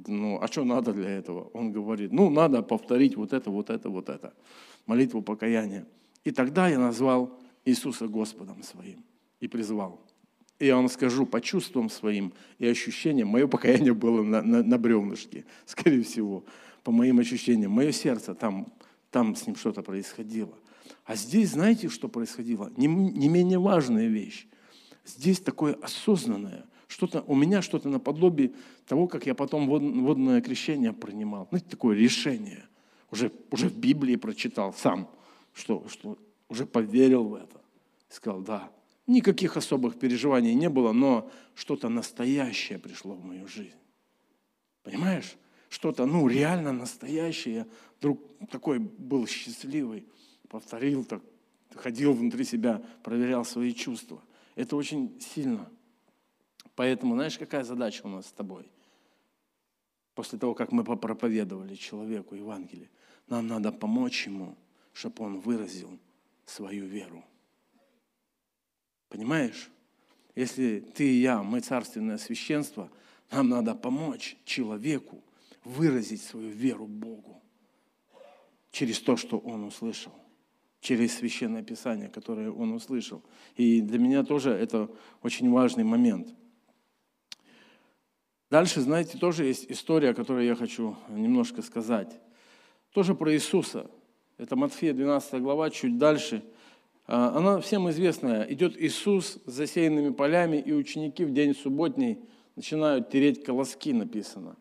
ну, 0.07 0.39
а 0.41 0.47
что 0.47 0.63
надо 0.63 0.93
для 0.93 1.09
этого? 1.09 1.49
Он 1.53 1.71
говорит, 1.71 2.11
ну, 2.11 2.29
надо 2.29 2.61
повторить 2.61 3.15
вот 3.15 3.33
это, 3.33 3.49
вот 3.49 3.69
это, 3.69 3.89
вот 3.89 4.09
это. 4.09 4.33
Молитву 4.85 5.21
покаяния. 5.21 5.85
И 6.23 6.31
тогда 6.31 6.67
я 6.67 6.79
назвал 6.79 7.31
Иисуса 7.65 8.07
Господом 8.07 8.63
своим 8.63 9.03
и 9.39 9.47
призвал. 9.47 9.99
И 10.59 10.65
я 10.65 10.75
вам 10.75 10.89
скажу, 10.89 11.25
по 11.25 11.39
чувствам 11.39 11.89
своим 11.89 12.33
и 12.57 12.67
ощущениям, 12.67 13.27
мое 13.27 13.47
покаяние 13.47 13.93
было 13.93 14.23
на, 14.23 14.41
на, 14.41 14.63
на 14.63 14.77
бревнышке, 14.77 15.45
скорее 15.65 16.03
всего, 16.03 16.43
по 16.83 16.91
моим 16.91 17.19
ощущениям. 17.19 17.71
Мое 17.71 17.91
сердце, 17.91 18.33
там, 18.33 18.67
там 19.11 19.35
с 19.35 19.45
ним 19.45 19.55
что-то 19.55 19.83
происходило. 19.83 20.57
А 21.05 21.15
здесь, 21.15 21.51
знаете, 21.51 21.89
что 21.89 22.07
происходило? 22.07 22.71
Не, 22.75 22.87
не 22.87 23.29
менее 23.29 23.59
важная 23.59 24.07
вещь. 24.07 24.47
Здесь 25.05 25.39
такое 25.39 25.73
осознанное– 25.75 26.65
что-то, 26.87 27.21
у 27.27 27.35
меня 27.35 27.61
что-то 27.61 27.89
наподобие 27.89 28.53
того, 28.87 29.07
как 29.07 29.25
я 29.25 29.35
потом 29.35 29.67
водное 29.67 30.41
крещение 30.41 30.93
принимал. 30.93 31.47
Знаете, 31.49 31.67
такое 31.69 31.95
решение. 31.95 32.65
Уже, 33.11 33.31
уже 33.51 33.69
в 33.69 33.77
Библии 33.77 34.15
прочитал 34.15 34.73
сам, 34.73 35.09
что, 35.53 35.85
что 35.89 36.17
уже 36.49 36.65
поверил 36.65 37.25
в 37.25 37.35
это. 37.35 37.61
Сказал, 38.09 38.41
да, 38.41 38.71
никаких 39.07 39.57
особых 39.57 39.97
переживаний 39.97 40.53
не 40.53 40.69
было, 40.69 40.91
но 40.91 41.31
что-то 41.55 41.89
настоящее 41.89 42.77
пришло 42.77 43.15
в 43.15 43.25
мою 43.25 43.47
жизнь. 43.47 43.79
Понимаешь? 44.83 45.35
Что-то, 45.69 46.05
ну, 46.05 46.27
реально 46.27 46.71
настоящее. 46.71 47.55
Я 47.55 47.67
вдруг 47.99 48.21
такой 48.51 48.79
был 48.79 49.25
счастливый, 49.27 50.05
повторил 50.47 51.03
так, 51.03 51.21
ходил 51.75 52.13
внутри 52.13 52.45
себя, 52.45 52.81
проверял 53.03 53.43
свои 53.43 53.73
чувства. 53.73 54.21
Это 54.55 54.75
очень 54.75 55.19
сильно 55.19 55.69
Поэтому, 56.77 57.15
знаешь, 57.15 57.39
какая 57.39 57.63
задача 57.63 58.01
у 58.03 58.07
нас 58.07 58.27
с 58.27 58.31
тобой? 58.31 58.71
После 60.13 60.37
того, 60.37 60.53
как 60.53 60.71
мы 60.71 60.83
попроповедовали 60.83 61.73
человеку 61.73 62.35
Евангелие, 62.35 62.91
нам 63.27 63.47
надо 63.47 63.71
помочь 63.71 64.27
ему, 64.27 64.55
чтобы 64.93 65.25
он 65.25 65.39
выразил 65.39 65.99
свою 66.45 66.85
веру. 66.85 67.25
Понимаешь? 69.09 69.69
Если 70.35 70.79
ты 70.79 71.07
и 71.07 71.21
я, 71.21 71.41
мы 71.41 71.61
царственное 71.61 72.17
священство, 72.17 72.91
нам 73.31 73.49
надо 73.49 73.75
помочь 73.75 74.37
человеку 74.45 75.23
выразить 75.63 76.21
свою 76.21 76.49
веру 76.49 76.85
Богу 76.87 77.41
через 78.71 78.99
то, 78.99 79.17
что 79.17 79.37
он 79.39 79.63
услышал, 79.63 80.13
через 80.79 81.15
священное 81.15 81.63
писание, 81.63 82.09
которое 82.09 82.51
он 82.51 82.73
услышал. 82.73 83.23
И 83.55 83.81
для 83.81 83.97
меня 83.97 84.23
тоже 84.23 84.51
это 84.51 84.89
очень 85.21 85.49
важный 85.51 85.83
момент– 85.83 86.33
Дальше, 88.49 88.79
знаете, 88.79 89.17
тоже 89.17 89.43
есть 89.43 89.65
история, 89.69 90.11
о 90.11 90.13
которой 90.13 90.45
я 90.45 90.55
хочу 90.55 90.95
немножко 91.09 91.61
сказать. 91.61 92.17
Тоже 92.93 93.13
про 93.13 93.33
Иисуса. 93.33 93.91
Это 94.37 94.55
Матфея 94.55 94.93
12 94.93 95.41
глава, 95.41 95.69
чуть 95.69 95.97
дальше. 95.97 96.43
А, 97.07 97.37
она 97.37 97.61
всем 97.61 97.89
известная. 97.89 98.43
Идет 98.43 98.77
Иисус 98.77 99.39
с 99.45 99.51
засеянными 99.51 100.09
полями, 100.09 100.57
и 100.57 100.73
ученики 100.73 101.23
в 101.23 101.31
день 101.31 101.55
субботний 101.55 102.19
начинают 102.55 103.09
тереть 103.09 103.43
колоски, 103.43 103.93
написано. 103.93 104.57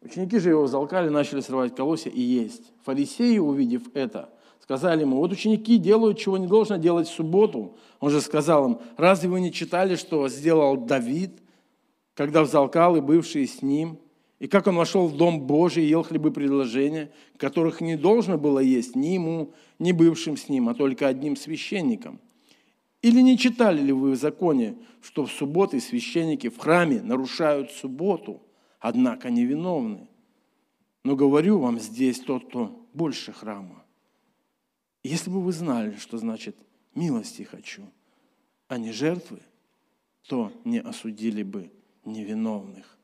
Ученики 0.00 0.38
же 0.38 0.50
его 0.50 0.66
залкали, 0.66 1.08
начали 1.08 1.40
срывать 1.40 1.74
колосья 1.74 2.10
и 2.10 2.20
есть. 2.20 2.72
Фарисеи, 2.84 3.38
увидев 3.38 3.82
это, 3.94 4.30
сказали 4.60 5.02
ему, 5.02 5.16
вот 5.16 5.32
ученики 5.32 5.76
делают, 5.76 6.18
чего 6.18 6.38
не 6.38 6.46
должно 6.46 6.76
делать 6.76 7.08
в 7.08 7.14
субботу. 7.14 7.76
Он 8.00 8.10
же 8.10 8.20
сказал 8.20 8.68
им, 8.68 8.78
разве 8.96 9.28
вы 9.28 9.40
не 9.40 9.52
читали, 9.52 9.96
что 9.96 10.28
сделал 10.28 10.76
Давид, 10.76 11.30
когда 12.14 12.42
взалкал 12.42 12.96
и 12.96 13.00
бывшие 13.00 13.46
с 13.46 13.62
ним, 13.62 13.98
и 14.42 14.48
как 14.48 14.66
он 14.66 14.74
вошел 14.74 15.06
в 15.06 15.16
Дом 15.16 15.42
Божий 15.42 15.84
и 15.84 15.88
ел 15.88 16.02
хлебы 16.02 16.32
предложения, 16.32 17.12
которых 17.36 17.80
не 17.80 17.96
должно 17.96 18.36
было 18.36 18.58
есть 18.58 18.96
ни 18.96 19.14
ему, 19.14 19.54
ни 19.78 19.92
бывшим 19.92 20.36
с 20.36 20.48
ним, 20.48 20.68
а 20.68 20.74
только 20.74 21.06
одним 21.06 21.36
священником. 21.36 22.18
Или 23.02 23.20
не 23.20 23.38
читали 23.38 23.80
ли 23.80 23.92
вы 23.92 24.10
в 24.10 24.16
законе, 24.16 24.76
что 25.00 25.26
в 25.26 25.30
субботы 25.30 25.78
священники 25.78 26.48
в 26.48 26.58
храме 26.58 27.00
нарушают 27.02 27.70
субботу, 27.70 28.42
однако 28.80 29.30
невиновны? 29.30 30.08
Но 31.04 31.14
говорю 31.14 31.60
вам 31.60 31.78
здесь 31.78 32.18
тот, 32.18 32.48
кто 32.48 32.84
больше 32.94 33.32
храма. 33.32 33.84
Если 35.04 35.30
бы 35.30 35.40
вы 35.40 35.52
знали, 35.52 35.94
что 36.00 36.18
значит 36.18 36.56
милости 36.96 37.44
хочу, 37.44 37.84
а 38.66 38.76
не 38.76 38.90
жертвы, 38.90 39.38
то 40.26 40.50
не 40.64 40.80
осудили 40.80 41.44
бы 41.44 41.70
невиновных, 42.04 42.98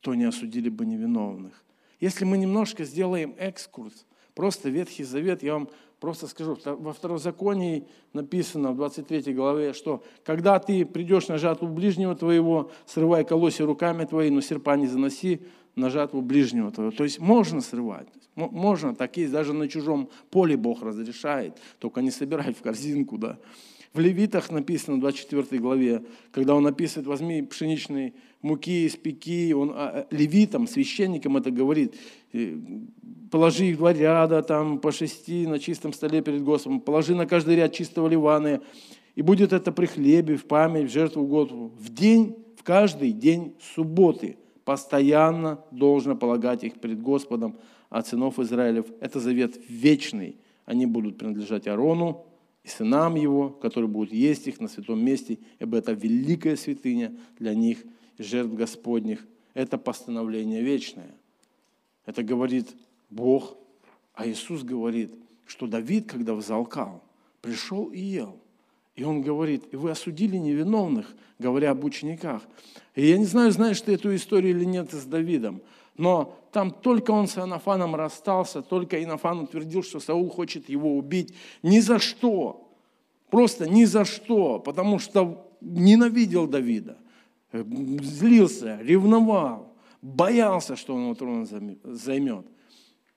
то 0.00 0.14
не 0.14 0.24
осудили 0.24 0.68
бы 0.68 0.86
невиновных. 0.86 1.64
Если 2.00 2.24
мы 2.24 2.38
немножко 2.38 2.84
сделаем 2.84 3.34
экскурс, 3.38 4.06
просто 4.34 4.68
Ветхий 4.68 5.04
Завет, 5.04 5.42
я 5.42 5.54
вам 5.54 5.68
просто 6.00 6.28
скажу, 6.28 6.56
во 6.64 6.92
Второзаконии 6.92 7.86
написано 8.12 8.72
в 8.72 8.76
23 8.76 9.34
главе, 9.34 9.72
что 9.72 10.02
когда 10.24 10.58
ты 10.58 10.86
придешь 10.86 11.28
на 11.28 11.38
жатву 11.38 11.68
ближнего 11.68 12.14
твоего, 12.14 12.70
срывай 12.86 13.24
колосья 13.24 13.66
руками 13.66 14.04
твоими, 14.04 14.36
но 14.36 14.40
серпа 14.40 14.76
не 14.76 14.86
заноси 14.86 15.40
на 15.74 15.90
жатву 15.90 16.22
ближнего 16.22 16.70
твоего. 16.70 16.92
То 16.92 17.04
есть 17.04 17.18
можно 17.18 17.60
срывать, 17.60 18.08
можно, 18.36 18.94
так 18.94 19.16
есть, 19.16 19.32
даже 19.32 19.52
на 19.52 19.68
чужом 19.68 20.08
поле 20.30 20.56
Бог 20.56 20.82
разрешает, 20.82 21.58
только 21.78 22.00
не 22.00 22.10
собирай 22.10 22.54
в 22.54 22.62
корзинку, 22.62 23.18
да. 23.18 23.38
В 23.94 24.00
Левитах 24.00 24.50
написано, 24.50 24.96
в 24.96 25.00
24 25.00 25.60
главе, 25.60 26.04
когда 26.30 26.54
он 26.54 26.66
описывает, 26.66 27.06
возьми 27.06 27.42
пшеничной 27.42 28.14
муки, 28.42 28.86
испеки, 28.86 29.52
он 29.52 29.70
а, 29.70 29.74
а, 29.74 30.06
левитам, 30.10 30.66
священникам 30.66 31.36
это 31.36 31.50
говорит, 31.50 31.94
положи 33.30 33.66
их 33.66 33.78
два 33.78 33.92
ряда, 33.92 34.42
там, 34.42 34.78
по 34.78 34.92
шести 34.92 35.46
на 35.46 35.58
чистом 35.58 35.92
столе 35.92 36.20
перед 36.22 36.42
Господом, 36.42 36.80
положи 36.80 37.14
на 37.14 37.26
каждый 37.26 37.56
ряд 37.56 37.72
чистого 37.72 38.08
ливана, 38.08 38.60
и 39.14 39.22
будет 39.22 39.52
это 39.52 39.72
при 39.72 39.86
хлебе, 39.86 40.36
в 40.36 40.44
память, 40.44 40.88
в 40.88 40.92
жертву 40.92 41.26
Господу. 41.26 41.72
В 41.76 41.92
день, 41.92 42.36
в 42.56 42.62
каждый 42.62 43.10
день 43.12 43.54
субботы 43.74 44.36
постоянно 44.64 45.64
должно 45.70 46.14
полагать 46.14 46.62
их 46.62 46.74
перед 46.74 47.00
Господом 47.00 47.56
от 47.88 48.06
сынов 48.06 48.38
Израилев. 48.38 48.86
Это 49.00 49.18
завет 49.18 49.58
вечный. 49.68 50.36
Они 50.66 50.86
будут 50.86 51.18
принадлежать 51.18 51.66
Арону, 51.66 52.26
и 52.64 52.68
сынам 52.68 53.14
его, 53.14 53.50
которые 53.50 53.88
будут 53.88 54.12
есть 54.12 54.46
их 54.46 54.60
на 54.60 54.68
святом 54.68 55.02
месте, 55.04 55.38
ибо 55.58 55.78
это 55.78 55.92
великая 55.92 56.56
святыня 56.56 57.14
для 57.38 57.54
них, 57.54 57.84
жертв 58.18 58.54
Господних. 58.54 59.26
Это 59.54 59.78
постановление 59.78 60.62
вечное. 60.62 61.14
Это 62.04 62.22
говорит 62.22 62.68
Бог, 63.10 63.56
а 64.14 64.26
Иисус 64.26 64.62
говорит, 64.62 65.12
что 65.46 65.66
Давид, 65.66 66.10
когда 66.10 66.34
взалкал, 66.34 67.02
пришел 67.40 67.86
и 67.86 68.00
ел. 68.00 68.38
И 68.96 69.04
он 69.04 69.22
говорит, 69.22 69.64
и 69.72 69.76
вы 69.76 69.90
осудили 69.90 70.36
невиновных, 70.36 71.14
говоря 71.38 71.70
об 71.70 71.84
учениках. 71.84 72.42
И 72.94 73.06
я 73.06 73.16
не 73.16 73.26
знаю, 73.26 73.52
знаешь 73.52 73.80
ты 73.80 73.92
эту 73.92 74.14
историю 74.14 74.56
или 74.56 74.64
нет 74.64 74.92
с 74.92 75.04
Давидом, 75.04 75.62
но 75.96 76.37
там 76.52 76.70
только 76.70 77.10
он 77.10 77.28
с 77.28 77.36
Иоаннафаном 77.36 77.94
расстался, 77.94 78.62
только 78.62 79.00
Иоаннафан 79.00 79.40
утвердил, 79.40 79.82
что 79.82 80.00
Саул 80.00 80.28
хочет 80.30 80.68
его 80.68 80.96
убить. 80.96 81.34
Ни 81.62 81.80
за 81.80 81.98
что. 81.98 82.68
Просто 83.30 83.68
ни 83.68 83.84
за 83.84 84.04
что, 84.04 84.58
потому 84.58 84.98
что 84.98 85.46
ненавидел 85.60 86.46
Давида, 86.46 86.96
злился, 87.52 88.78
ревновал, 88.80 89.74
боялся, 90.00 90.76
что 90.76 90.94
он 90.94 91.02
его 91.04 91.14
трон 91.14 91.46
займет. 91.84 92.46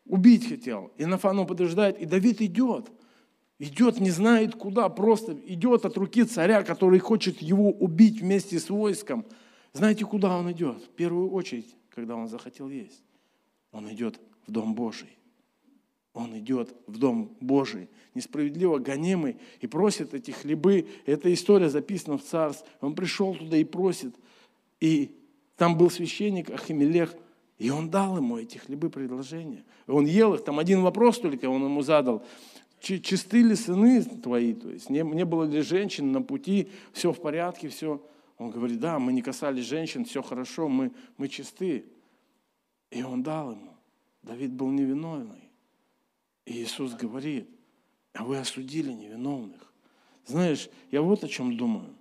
Убить 0.05 0.49
хотел. 0.49 0.91
И 0.97 1.05
Нафану 1.05 1.45
подождает, 1.45 1.99
и 1.99 2.05
Давид 2.05 2.41
идет. 2.41 2.91
Идет, 3.59 3.99
не 3.99 4.09
знает 4.09 4.55
куда, 4.55 4.89
просто 4.89 5.33
идет 5.45 5.85
от 5.85 5.95
руки 5.95 6.23
царя, 6.23 6.63
который 6.63 6.99
хочет 6.99 7.41
его 7.41 7.69
убить 7.69 8.19
вместе 8.19 8.59
с 8.59 8.69
войском. 8.69 9.23
Знаете, 9.71 10.03
куда 10.03 10.35
он 10.35 10.51
идет? 10.51 10.83
В 10.83 10.89
первую 10.89 11.29
очередь, 11.31 11.77
когда 11.89 12.15
он 12.15 12.27
захотел 12.27 12.69
есть. 12.69 13.03
Он 13.71 13.91
идет 13.91 14.19
в 14.47 14.51
Дом 14.51 14.75
Божий. 14.75 15.17
Он 16.13 16.37
идет 16.37 16.75
в 16.87 16.97
Дом 16.97 17.37
Божий, 17.39 17.87
несправедливо 18.15 18.79
гонимый, 18.79 19.37
и 19.61 19.67
просит 19.67 20.13
эти 20.13 20.31
хлебы. 20.31 20.87
Эта 21.05 21.33
история 21.33 21.69
записана 21.69 22.17
в 22.17 22.23
царстве. 22.23 22.67
Он 22.81 22.95
пришел 22.95 23.33
туда 23.33 23.55
и 23.55 23.63
просит. 23.63 24.13
И 24.81 25.15
там 25.55 25.77
был 25.77 25.89
священник 25.89 26.49
Ахимелех, 26.49 27.15
и 27.57 27.69
он 27.69 27.89
дал 27.89 28.17
ему 28.17 28.37
эти 28.37 28.57
хлебы 28.57 28.89
предложения. 28.89 29.63
Он 29.87 30.05
ел 30.05 30.33
их, 30.33 30.43
там 30.43 30.59
один 30.59 30.81
вопрос 30.81 31.19
только 31.19 31.45
он 31.49 31.63
ему 31.63 31.81
задал. 31.81 32.25
Чисты 32.79 33.43
ли 33.43 33.55
сыны 33.55 34.03
твои? 34.03 34.53
То 34.53 34.71
есть 34.71 34.89
не, 34.89 35.01
не 35.01 35.23
было 35.23 35.43
ли 35.43 35.61
женщин 35.61 36.11
на 36.11 36.21
пути, 36.23 36.69
все 36.91 37.13
в 37.13 37.21
порядке, 37.21 37.69
все. 37.69 38.03
Он 38.39 38.49
говорит, 38.49 38.79
да, 38.79 38.97
мы 38.97 39.13
не 39.13 39.21
касались 39.21 39.65
женщин, 39.65 40.03
все 40.03 40.23
хорошо, 40.23 40.67
мы, 40.67 40.91
мы 41.17 41.27
чисты. 41.27 41.85
И 42.91 43.01
он 43.03 43.23
дал 43.23 43.51
ему. 43.51 43.73
Давид 44.21 44.51
был 44.53 44.69
невиновный. 44.69 45.49
И 46.45 46.61
Иисус 46.61 46.93
говорит, 46.93 47.49
а 48.13 48.23
вы 48.23 48.37
осудили 48.37 48.91
невиновных. 48.91 49.73
Знаешь, 50.25 50.69
я 50.91 51.01
вот 51.01 51.23
о 51.23 51.27
чем 51.27 51.57
думаю. 51.57 51.95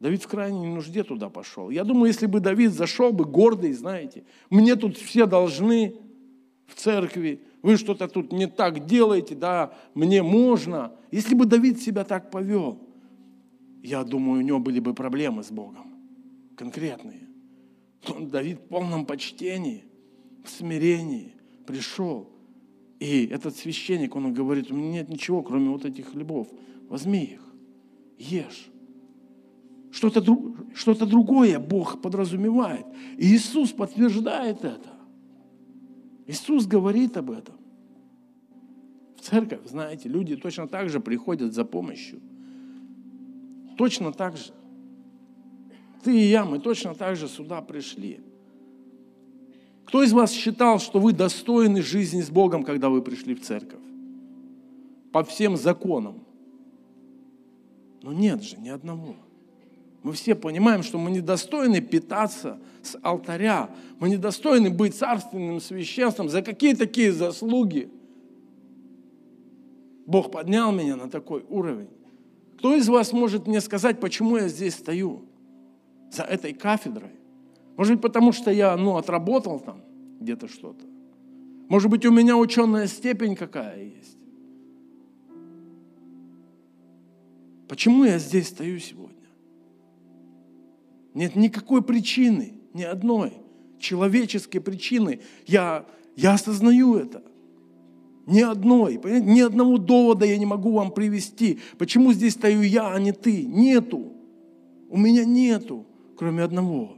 Давид 0.00 0.22
в 0.22 0.28
крайней 0.28 0.66
нужде 0.66 1.02
туда 1.02 1.28
пошел. 1.28 1.70
Я 1.70 1.84
думаю, 1.84 2.06
если 2.06 2.26
бы 2.26 2.40
Давид 2.40 2.72
зашел 2.72 3.12
бы 3.12 3.24
гордый, 3.24 3.72
знаете, 3.72 4.24
мне 4.50 4.76
тут 4.76 4.96
все 4.96 5.26
должны 5.26 5.96
в 6.66 6.74
церкви, 6.74 7.42
вы 7.62 7.76
что-то 7.76 8.08
тут 8.08 8.32
не 8.32 8.46
так 8.46 8.86
делаете, 8.86 9.34
да, 9.34 9.74
мне 9.94 10.22
можно. 10.22 10.92
Если 11.10 11.34
бы 11.34 11.46
Давид 11.46 11.80
себя 11.80 12.04
так 12.04 12.30
повел, 12.30 12.78
я 13.82 14.04
думаю, 14.04 14.40
у 14.40 14.42
него 14.42 14.58
были 14.58 14.80
бы 14.80 14.94
проблемы 14.94 15.42
с 15.42 15.50
Богом, 15.50 15.94
конкретные. 16.56 17.28
Но 18.08 18.20
Давид 18.20 18.58
в 18.58 18.68
полном 18.68 19.06
почтении, 19.06 19.84
в 20.44 20.50
смирении 20.50 21.32
пришел. 21.66 22.28
И 23.00 23.26
этот 23.26 23.56
священник, 23.56 24.14
он 24.14 24.32
говорит, 24.32 24.70
у 24.70 24.74
меня 24.74 24.92
нет 24.92 25.08
ничего, 25.08 25.42
кроме 25.42 25.70
вот 25.70 25.84
этих 25.84 26.12
хлебов. 26.12 26.48
Возьми 26.88 27.24
их, 27.24 27.40
ешь. 28.18 28.70
Что-то, 29.90 30.22
что-то 30.74 31.06
другое 31.06 31.58
Бог 31.58 32.00
подразумевает. 32.00 32.86
И 33.16 33.34
Иисус 33.34 33.72
подтверждает 33.72 34.64
это. 34.64 34.90
Иисус 36.26 36.66
говорит 36.66 37.16
об 37.16 37.30
этом. 37.30 37.54
В 39.16 39.22
церковь, 39.22 39.60
знаете, 39.66 40.08
люди 40.08 40.36
точно 40.36 40.68
так 40.68 40.88
же 40.88 41.00
приходят 41.00 41.54
за 41.54 41.64
помощью. 41.64 42.20
Точно 43.76 44.12
так 44.12 44.36
же. 44.36 44.52
Ты 46.02 46.16
и 46.16 46.28
я, 46.28 46.44
мы 46.44 46.58
точно 46.58 46.94
так 46.94 47.16
же 47.16 47.28
сюда 47.28 47.62
пришли. 47.62 48.20
Кто 49.86 50.02
из 50.02 50.12
вас 50.12 50.32
считал, 50.32 50.78
что 50.78 50.98
вы 50.98 51.12
достойны 51.12 51.82
жизни 51.82 52.22
с 52.22 52.30
Богом, 52.30 52.64
когда 52.64 52.88
вы 52.88 53.02
пришли 53.02 53.34
в 53.34 53.42
церковь? 53.42 53.80
По 55.12 55.22
всем 55.22 55.56
законам. 55.56 56.24
Но 58.02 58.12
нет 58.12 58.42
же, 58.42 58.56
ни 58.58 58.68
одного. 58.68 59.16
Мы 60.02 60.12
все 60.12 60.34
понимаем, 60.34 60.82
что 60.82 60.98
мы 60.98 61.10
недостойны 61.10 61.80
питаться 61.80 62.58
с 62.82 62.98
алтаря. 63.02 63.70
Мы 63.98 64.10
недостойны 64.10 64.68
быть 64.70 64.94
царственным 64.94 65.60
священством. 65.60 66.28
За 66.28 66.42
какие 66.42 66.74
такие 66.74 67.12
заслуги? 67.12 67.88
Бог 70.06 70.30
поднял 70.30 70.72
меня 70.72 70.96
на 70.96 71.08
такой 71.08 71.44
уровень. 71.48 71.88
Кто 72.58 72.74
из 72.74 72.88
вас 72.88 73.12
может 73.12 73.46
мне 73.46 73.60
сказать, 73.60 74.00
почему 74.00 74.36
я 74.36 74.48
здесь 74.48 74.74
стою? 74.74 75.24
За 76.10 76.22
этой 76.22 76.52
кафедрой. 76.52 77.10
Может 77.76 77.94
быть, 77.94 78.02
потому 78.02 78.32
что 78.32 78.50
я 78.50 78.76
ну, 78.76 78.96
отработал 78.96 79.60
там 79.60 79.80
где-то 80.20 80.48
что-то. 80.48 80.84
Может 81.68 81.90
быть, 81.90 82.04
у 82.06 82.12
меня 82.12 82.36
ученая 82.36 82.86
степень 82.86 83.34
какая 83.36 83.82
есть. 83.82 84.18
Почему 87.68 88.04
я 88.04 88.18
здесь 88.18 88.48
стою 88.48 88.78
сегодня? 88.78 89.14
Нет 91.14 91.36
никакой 91.36 91.82
причины, 91.82 92.54
ни 92.72 92.82
одной 92.82 93.32
человеческой 93.78 94.60
причины. 94.60 95.20
Я, 95.46 95.86
я 96.16 96.34
осознаю 96.34 96.96
это. 96.96 97.22
Ни 98.26 98.40
одной, 98.40 98.98
понимаете? 98.98 99.26
ни 99.26 99.40
одного 99.40 99.78
довода 99.78 100.24
я 100.24 100.38
не 100.38 100.46
могу 100.46 100.72
вам 100.72 100.90
привести. 100.90 101.60
Почему 101.78 102.12
здесь 102.12 102.32
стою 102.34 102.62
я, 102.62 102.92
а 102.92 102.98
не 102.98 103.12
ты? 103.12 103.44
Нету. 103.44 104.12
У 104.88 104.96
меня 104.96 105.24
нету, 105.24 105.84
кроме 106.16 106.42
одного. 106.42 106.96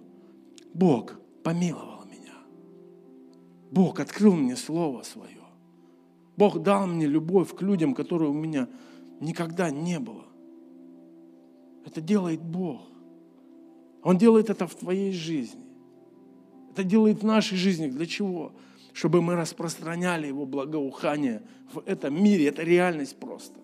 Бог 0.76 1.18
помиловал 1.42 2.04
меня. 2.04 2.34
Бог 3.70 3.98
открыл 3.98 4.34
мне 4.34 4.56
Слово 4.56 5.02
Свое. 5.04 5.30
Бог 6.36 6.62
дал 6.62 6.86
мне 6.86 7.06
любовь 7.06 7.56
к 7.56 7.62
людям, 7.62 7.94
которые 7.94 8.28
у 8.28 8.34
меня 8.34 8.68
никогда 9.20 9.70
не 9.70 9.98
было. 9.98 10.26
Это 11.86 12.02
делает 12.02 12.42
Бог. 12.42 12.82
Он 14.02 14.18
делает 14.18 14.50
это 14.50 14.66
в 14.66 14.74
твоей 14.74 15.12
жизни. 15.12 15.64
Это 16.72 16.84
делает 16.84 17.22
в 17.22 17.26
нашей 17.26 17.56
жизни. 17.56 17.86
Для 17.86 18.04
чего? 18.04 18.52
Чтобы 18.92 19.22
мы 19.22 19.34
распространяли 19.34 20.26
Его 20.26 20.44
благоухание 20.44 21.40
в 21.72 21.82
этом 21.86 22.22
мире. 22.22 22.48
Это 22.48 22.62
реальность 22.62 23.16
просто. 23.16 23.58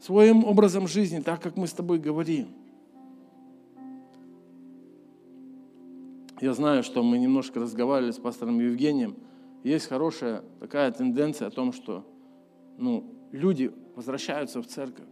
Своим 0.00 0.44
образом 0.44 0.86
жизни, 0.86 1.18
так 1.18 1.42
как 1.42 1.56
мы 1.56 1.66
с 1.66 1.72
тобой 1.72 1.98
говорим. 1.98 2.61
Я 6.42 6.54
знаю, 6.54 6.82
что 6.82 7.04
мы 7.04 7.18
немножко 7.18 7.60
разговаривали 7.60 8.10
с 8.10 8.18
пастором 8.18 8.58
Евгением. 8.58 9.14
Есть 9.62 9.86
хорошая 9.86 10.42
такая 10.58 10.90
тенденция 10.90 11.46
о 11.46 11.50
том, 11.52 11.72
что 11.72 12.04
ну, 12.78 13.14
люди 13.30 13.72
возвращаются 13.94 14.60
в 14.60 14.66
церковь 14.66 15.06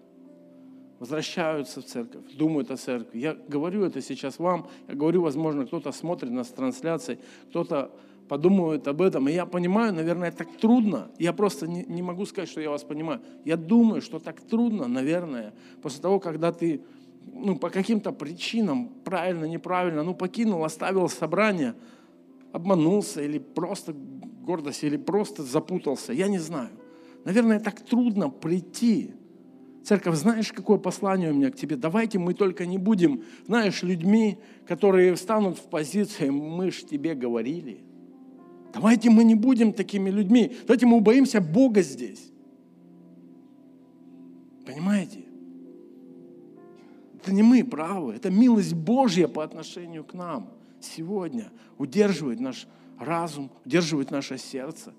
возвращаются 0.99 1.81
в 1.81 1.87
церковь, 1.87 2.25
думают 2.37 2.71
о 2.71 2.77
церкви. 2.77 3.21
Я 3.21 3.33
говорю 3.33 3.85
это 3.85 4.03
сейчас 4.03 4.39
вам, 4.39 4.67
я 4.87 4.95
говорю, 4.95 5.23
возможно, 5.23 5.65
кто-то 5.65 5.93
смотрит 5.93 6.31
нас 6.31 6.49
с 6.49 6.53
трансляцией, 6.53 7.19
кто-то 7.49 7.91
подумывает 8.29 8.87
об 8.87 9.01
этом. 9.01 9.27
И 9.27 9.33
я 9.33 9.47
понимаю, 9.47 9.95
наверное, 9.95 10.31
так 10.31 10.49
трудно. 10.59 11.11
Я 11.19 11.33
просто 11.33 11.67
не, 11.67 11.85
не 11.85 12.03
могу 12.03 12.27
сказать, 12.27 12.51
что 12.51 12.61
я 12.61 12.69
вас 12.69 12.85
понимаю. 12.85 13.23
Я 13.47 13.57
думаю, 13.57 14.03
что 14.03 14.19
так 14.19 14.43
трудно, 14.43 14.89
наверное, 14.89 15.55
после 15.81 16.03
того, 16.03 16.21
когда 16.21 16.53
ты 16.53 16.83
ну, 17.33 17.57
по 17.57 17.71
каким-то 17.71 18.13
причинам, 18.13 18.89
правильно, 19.05 19.45
неправильно, 19.45 20.03
ну, 20.03 20.15
покинул, 20.15 20.65
оставил 20.65 21.09
собрание, 21.09 21.75
обманулся 22.53 23.23
или 23.23 23.39
просто 23.39 23.93
гордость, 23.93 24.85
или 24.85 24.97
просто 24.97 25.43
запутался, 25.43 26.13
я 26.13 26.29
не 26.29 26.39
знаю. 26.39 26.71
Наверное, 27.25 27.61
так 27.61 27.81
трудно 27.81 28.31
прийти 28.31 29.15
Церковь, 29.83 30.17
знаешь, 30.17 30.53
какое 30.53 30.79
послание 30.79 31.31
у 31.31 31.35
меня 31.35 31.51
к 31.51 31.57
тебе? 31.57 31.77
Давайте 31.77 32.19
мы 32.19 32.35
только 32.35 32.67
не 32.67 32.79
будем, 32.79 33.23
знаешь, 33.47 33.83
людьми, 33.83 34.39
которые 34.67 35.15
встанут 35.15 35.59
в 35.59 35.65
позиции, 35.71 36.29
мы 36.29 36.71
ж 36.71 36.83
тебе 36.83 37.15
говорили. 37.15 37.81
Давайте 38.73 39.11
мы 39.11 39.25
не 39.25 39.35
будем 39.35 39.73
такими 39.73 40.11
людьми. 40.11 40.53
Давайте 40.67 40.87
мы 40.87 40.99
убоимся 40.99 41.41
Бога 41.41 41.83
здесь. 41.83 42.31
Понимаете? 44.67 45.30
Это 47.23 47.35
не 47.35 47.43
мы 47.43 47.63
правы, 47.65 48.15
это 48.15 48.31
милость 48.31 48.73
Божья 48.73 49.29
по 49.29 49.45
отношению 49.45 50.05
к 50.05 50.15
нам 50.15 50.49
сегодня. 50.81 51.51
Удерживает 51.77 52.41
наш 52.41 52.67
разум, 52.99 53.51
удерживает 53.67 54.11
наше 54.11 54.39
сердце 54.39 54.95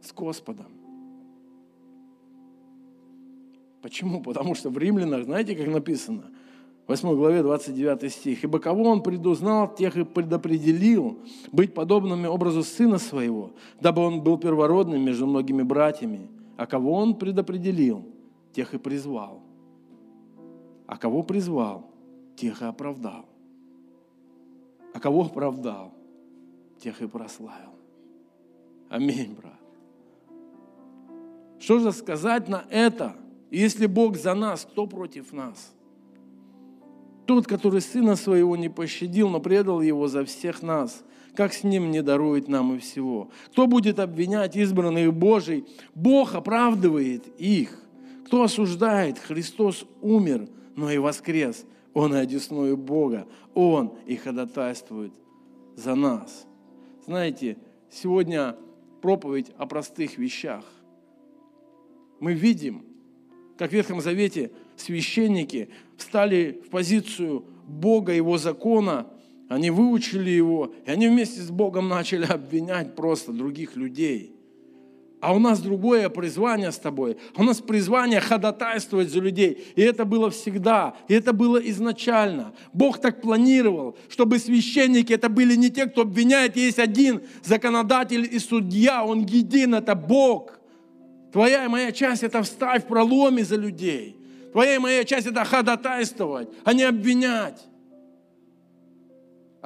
с 0.00 0.12
Господом. 0.12 0.66
Почему? 3.82 4.22
Потому 4.22 4.54
что 4.54 4.70
в 4.70 4.78
Римлянах, 4.78 5.24
знаете, 5.24 5.56
как 5.56 5.66
написано? 5.66 6.24
В 6.86 6.90
8 6.90 7.16
главе 7.16 7.42
29 7.42 8.12
стих. 8.12 8.44
«Ибо 8.44 8.60
кого 8.60 8.84
он 8.84 9.02
предузнал, 9.02 9.74
тех 9.74 9.96
и 9.96 10.04
предопределил 10.04 11.18
быть 11.50 11.74
подобными 11.74 12.28
образу 12.28 12.62
сына 12.62 12.98
своего, 12.98 13.50
дабы 13.80 14.02
он 14.02 14.22
был 14.22 14.38
первородным 14.38 15.04
между 15.04 15.26
многими 15.26 15.62
братьями. 15.62 16.28
А 16.56 16.66
кого 16.66 16.92
он 16.92 17.16
предопределил, 17.16 18.04
тех 18.52 18.74
и 18.74 18.78
призвал. 18.78 19.45
А 20.86 20.96
кого 20.96 21.22
призвал, 21.22 21.90
тех 22.36 22.62
и 22.62 22.64
оправдал. 22.64 23.26
А 24.94 25.00
кого 25.00 25.24
оправдал, 25.24 25.92
тех 26.78 27.00
и 27.02 27.06
прославил. 27.06 27.74
Аминь, 28.88 29.34
брат. 29.34 29.52
Что 31.58 31.78
же 31.78 31.92
сказать 31.92 32.48
на 32.48 32.64
это– 32.70 33.16
если 33.50 33.86
Бог 33.86 34.16
за 34.16 34.34
нас, 34.34 34.66
кто 34.70 34.86
против 34.86 35.32
нас? 35.32 35.72
Тот, 37.26 37.46
который 37.46 37.80
Сына 37.80 38.16
Своего 38.16 38.56
не 38.56 38.68
пощадил, 38.68 39.28
но 39.28 39.40
предал 39.40 39.80
Его 39.80 40.08
за 40.08 40.24
всех 40.24 40.62
нас, 40.62 41.02
как 41.34 41.52
с 41.52 41.64
Ним 41.64 41.90
не 41.90 42.02
дарует 42.02 42.48
нам 42.48 42.74
и 42.74 42.78
всего? 42.78 43.30
Кто 43.52 43.66
будет 43.66 43.98
обвинять 43.98 44.56
избранных 44.56 45.12
Божий? 45.12 45.64
Бог 45.94 46.34
оправдывает 46.34 47.26
их. 47.38 47.80
Кто 48.26 48.42
осуждает? 48.42 49.18
Христос 49.18 49.86
умер, 50.00 50.48
но 50.76 50.90
и 50.90 50.98
воскрес. 50.98 51.64
Он 51.92 52.14
и 52.14 52.18
одесную 52.18 52.76
Бога. 52.76 53.26
Он 53.54 53.94
и 54.06 54.16
ходатайствует 54.16 55.12
за 55.74 55.94
нас. 55.94 56.46
Знаете, 57.06 57.56
сегодня 57.90 58.56
проповедь 59.00 59.50
о 59.56 59.66
простых 59.66 60.18
вещах. 60.18 60.64
Мы 62.20 62.34
видим, 62.34 62.84
как 63.56 63.70
в 63.70 63.72
Ветхом 63.72 64.00
Завете 64.00 64.52
священники 64.76 65.70
встали 65.96 66.62
в 66.66 66.70
позицию 66.70 67.44
Бога, 67.66 68.12
Его 68.12 68.38
закона, 68.38 69.06
они 69.48 69.70
выучили 69.70 70.30
его, 70.30 70.74
и 70.84 70.90
они 70.90 71.08
вместе 71.08 71.40
с 71.40 71.50
Богом 71.50 71.88
начали 71.88 72.24
обвинять 72.28 72.94
просто 72.94 73.32
других 73.32 73.76
людей. 73.76 74.35
А 75.20 75.34
у 75.34 75.38
нас 75.38 75.60
другое 75.60 76.08
призвание 76.08 76.70
с 76.70 76.78
тобой. 76.78 77.16
У 77.36 77.42
нас 77.42 77.60
призвание 77.60 78.20
ходатайствовать 78.20 79.10
за 79.10 79.20
людей. 79.20 79.64
И 79.74 79.80
это 79.80 80.04
было 80.04 80.30
всегда. 80.30 80.94
И 81.08 81.14
это 81.14 81.32
было 81.32 81.56
изначально. 81.56 82.52
Бог 82.72 83.00
так 83.00 83.22
планировал, 83.22 83.96
чтобы 84.08 84.38
священники 84.38 85.12
это 85.12 85.28
были 85.28 85.56
не 85.56 85.70
те, 85.70 85.86
кто 85.86 86.02
обвиняет. 86.02 86.56
Есть 86.56 86.78
один 86.78 87.22
законодатель 87.42 88.28
и 88.30 88.38
судья. 88.38 89.04
Он 89.04 89.24
един, 89.24 89.74
это 89.74 89.94
Бог. 89.94 90.58
Твоя 91.32 91.64
и 91.64 91.68
моя 91.68 91.92
часть– 91.92 92.22
это 92.22 92.42
встать 92.42 92.84
в 92.84 92.86
проломе 92.86 93.44
за 93.44 93.56
людей. 93.56 94.16
Твоя 94.52 94.76
и 94.76 94.78
моя 94.78 95.04
часть– 95.04 95.26
это 95.28 95.44
ходатайствовать, 95.44 96.48
а 96.64 96.72
не 96.72 96.82
обвинять. 96.82 97.66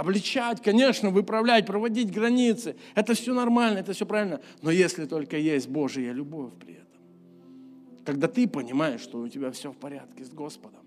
Обличать, 0.01 0.63
конечно, 0.63 1.11
выправлять, 1.11 1.67
проводить 1.67 2.11
границы. 2.11 2.75
Это 2.95 3.13
все 3.13 3.35
нормально, 3.35 3.81
это 3.81 3.93
все 3.93 4.07
правильно. 4.07 4.41
Но 4.63 4.71
если 4.71 5.05
только 5.05 5.37
есть 5.37 5.69
Божья 5.69 6.11
любовь 6.13 6.55
при 6.59 6.73
этом. 6.73 7.03
Когда 8.07 8.27
ты 8.27 8.49
понимаешь, 8.49 9.03
что 9.03 9.19
у 9.21 9.29
тебя 9.29 9.51
все 9.51 9.71
в 9.71 9.77
порядке 9.77 10.25
с 10.25 10.31
Господом. 10.31 10.81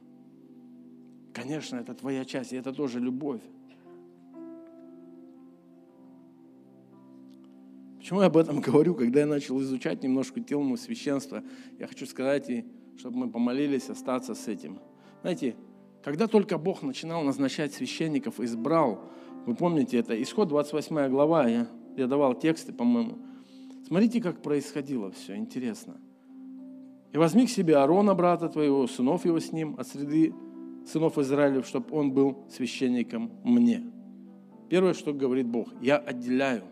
Конечно, 1.32 1.76
это 1.76 1.94
твоя 1.94 2.26
часть, 2.26 2.54
и 2.54 2.56
это 2.56 2.74
тоже 2.74 3.00
любовь. 3.00 3.42
Почему 8.00 8.22
я 8.22 8.26
об 8.26 8.38
этом 8.38 8.62
говорю? 8.68 8.96
Когда 8.96 9.20
я 9.20 9.28
начал 9.28 9.62
изучать 9.62 10.02
немножко 10.02 10.42
тему 10.42 10.76
священства, 10.76 11.44
я 11.78 11.86
хочу 11.86 12.08
сказать, 12.08 12.50
и 12.50 12.66
чтобы 12.98 13.18
мы 13.18 13.30
помолились 13.30 13.92
остаться 13.92 14.34
с 14.34 14.48
этим. 14.48 14.80
Знаете, 15.22 15.56
когда 16.04 16.28
только 16.28 16.58
Бог 16.58 16.82
начинал 16.82 17.24
назначать 17.24 17.74
священников, 17.74 18.40
избрал, 18.40 19.02
вы 19.46 19.56
помните 19.56 19.98
это, 19.98 20.22
исход 20.22 20.50
28 20.50 21.10
глава, 21.10 21.48
я, 21.48 21.68
я 21.98 22.08
давал 22.08 22.34
тексты, 22.34 22.74
по-моему. 22.74 23.18
Смотрите, 23.88 24.22
как 24.22 24.42
происходило 24.42 25.12
все, 25.12 25.36
интересно. 25.36 25.98
«И 27.12 27.18
возьми 27.18 27.46
к 27.46 27.50
себе 27.50 27.78
Аарона, 27.78 28.16
брата 28.16 28.50
твоего, 28.50 28.88
сынов 28.88 29.26
его 29.26 29.40
с 29.40 29.52
ним, 29.52 29.76
от 29.78 29.88
среды 29.88 30.34
сынов 30.86 31.18
Израилев, 31.18 31.68
чтобы 31.68 31.96
он 31.96 32.12
был 32.12 32.46
священником 32.50 33.32
мне». 33.44 33.84
Первое, 34.70 34.94
что 34.94 35.14
говорит 35.14 35.48
Бог, 35.48 35.68
я 35.82 35.98
отделяю 35.98 36.64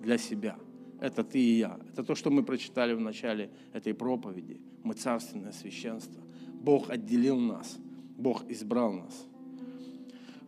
для 0.00 0.18
себя– 0.18 0.56
это 1.00 1.22
ты 1.22 1.38
и 1.38 1.58
я. 1.58 1.78
Это 1.92 2.02
то, 2.02 2.14
что 2.14 2.30
мы 2.30 2.42
прочитали 2.42 2.92
в 2.92 3.00
начале 3.00 3.50
этой 3.72 3.94
проповеди. 3.94 4.60
Мы 4.82 4.94
царственное 4.94 5.52
священство. 5.52 6.20
Бог 6.52 6.90
отделил 6.90 7.38
нас. 7.38 7.78
Бог 8.18 8.42
избрал 8.50 8.92
нас. 8.92 9.26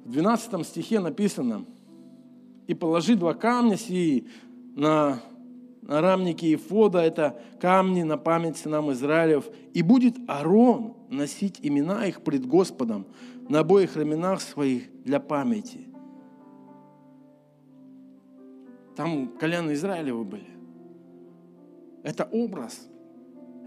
В 0.05 0.11
12 0.11 0.67
стихе 0.67 0.99
написано, 0.99 1.65
«И 2.67 2.75
положи 2.75 3.15
два 3.15 3.33
камня 3.33 3.77
сии 3.77 4.27
на, 4.75 5.21
на 5.83 6.01
рамники 6.01 6.53
Ифода, 6.53 6.99
это 6.99 7.41
камни 7.61 8.03
на 8.03 8.19
память 8.19 8.57
сынам 8.57 8.93
Израилев, 8.93 9.49
и 9.73 9.83
будет 9.83 10.17
Аарон 10.29 10.97
носить 11.09 11.61
имена 11.63 12.07
их 12.07 12.23
пред 12.23 12.45
Господом 12.45 13.07
на 13.49 13.61
обоих 13.61 13.97
раменах 13.97 14.41
своих 14.41 14.91
для 15.05 15.21
памяти». 15.21 15.87
Там 18.97 19.29
колено 19.39 19.73
Израилева 19.73 20.25
были. 20.25 20.51
Это 22.03 22.25
образ. 22.25 22.90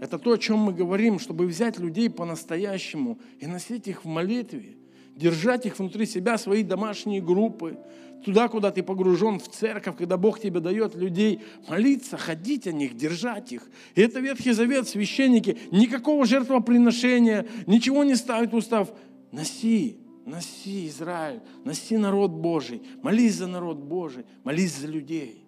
Это 0.00 0.18
то, 0.18 0.32
о 0.32 0.38
чем 0.38 0.58
мы 0.58 0.72
говорим, 0.72 1.18
чтобы 1.18 1.46
взять 1.46 1.78
людей 1.78 2.10
по-настоящему 2.10 3.18
и 3.38 3.46
носить 3.46 3.86
их 3.88 4.04
в 4.04 4.08
молитве, 4.08 4.76
держать 5.16 5.66
их 5.66 5.78
внутри 5.78 6.06
себя, 6.06 6.36
свои 6.36 6.62
домашние 6.62 7.22
группы, 7.22 7.78
туда, 8.24 8.48
куда 8.48 8.70
ты 8.70 8.82
погружен 8.82 9.38
в 9.38 9.48
церковь, 9.48 9.96
когда 9.96 10.16
Бог 10.16 10.40
тебе 10.40 10.60
дает 10.60 10.94
людей 10.94 11.40
молиться, 11.68 12.16
ходить 12.16 12.66
о 12.66 12.72
них, 12.72 12.96
держать 12.96 13.52
их. 13.52 13.68
И 13.94 14.00
это 14.00 14.20
Ветхий 14.20 14.52
Завет, 14.52 14.88
священники, 14.88 15.58
никакого 15.70 16.26
жертвоприношения, 16.26 17.46
ничего 17.66 18.02
не 18.04 18.16
ставит 18.16 18.52
устав. 18.54 18.92
Носи, 19.30 19.98
носи 20.26 20.88
Израиль, 20.88 21.40
носи 21.64 21.96
народ 21.96 22.32
Божий, 22.32 22.82
молись 23.02 23.34
за 23.34 23.46
народ 23.46 23.78
Божий, 23.78 24.24
молись 24.42 24.76
за 24.76 24.86
людей. 24.86 25.43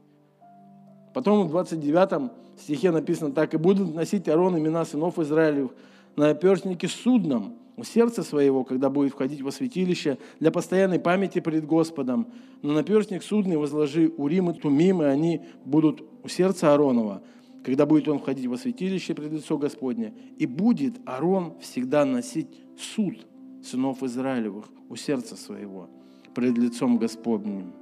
Потом 1.16 1.46
в 1.46 1.50
29 1.50 2.30
стихе 2.60 2.90
написано 2.90 3.32
так, 3.32 3.54
«И 3.54 3.56
будут 3.56 3.94
носить 3.94 4.28
Аарон 4.28 4.58
имена 4.58 4.84
сынов 4.84 5.18
Израилев 5.18 5.70
на 6.14 6.28
оперстнике 6.28 6.88
судном 6.88 7.54
у 7.78 7.84
сердца 7.84 8.22
своего, 8.22 8.64
когда 8.64 8.90
будет 8.90 9.12
входить 9.12 9.40
во 9.40 9.50
святилище 9.50 10.18
для 10.40 10.50
постоянной 10.50 10.98
памяти 10.98 11.38
пред 11.38 11.64
Господом. 11.64 12.26
Но 12.60 12.74
наперстник 12.74 13.22
судный 13.22 13.56
возложи 13.56 14.12
Урим 14.18 14.50
и 14.50 14.52
Тумим, 14.60 15.00
и 15.00 15.06
они 15.06 15.40
будут 15.64 16.02
у 16.22 16.28
сердца 16.28 16.74
Ааронова, 16.74 17.22
когда 17.64 17.86
будет 17.86 18.08
он 18.08 18.18
входить 18.18 18.46
во 18.46 18.58
святилище 18.58 19.14
пред 19.14 19.32
лицо 19.32 19.56
Господне. 19.56 20.12
И 20.36 20.44
будет 20.44 20.96
Аарон 21.06 21.54
всегда 21.62 22.04
носить 22.04 22.60
суд 22.78 23.26
сынов 23.64 24.02
Израилевых 24.02 24.66
у 24.90 24.96
сердца 24.96 25.34
своего 25.34 25.88
пред 26.34 26.58
лицом 26.58 26.98
Господним. 26.98 27.72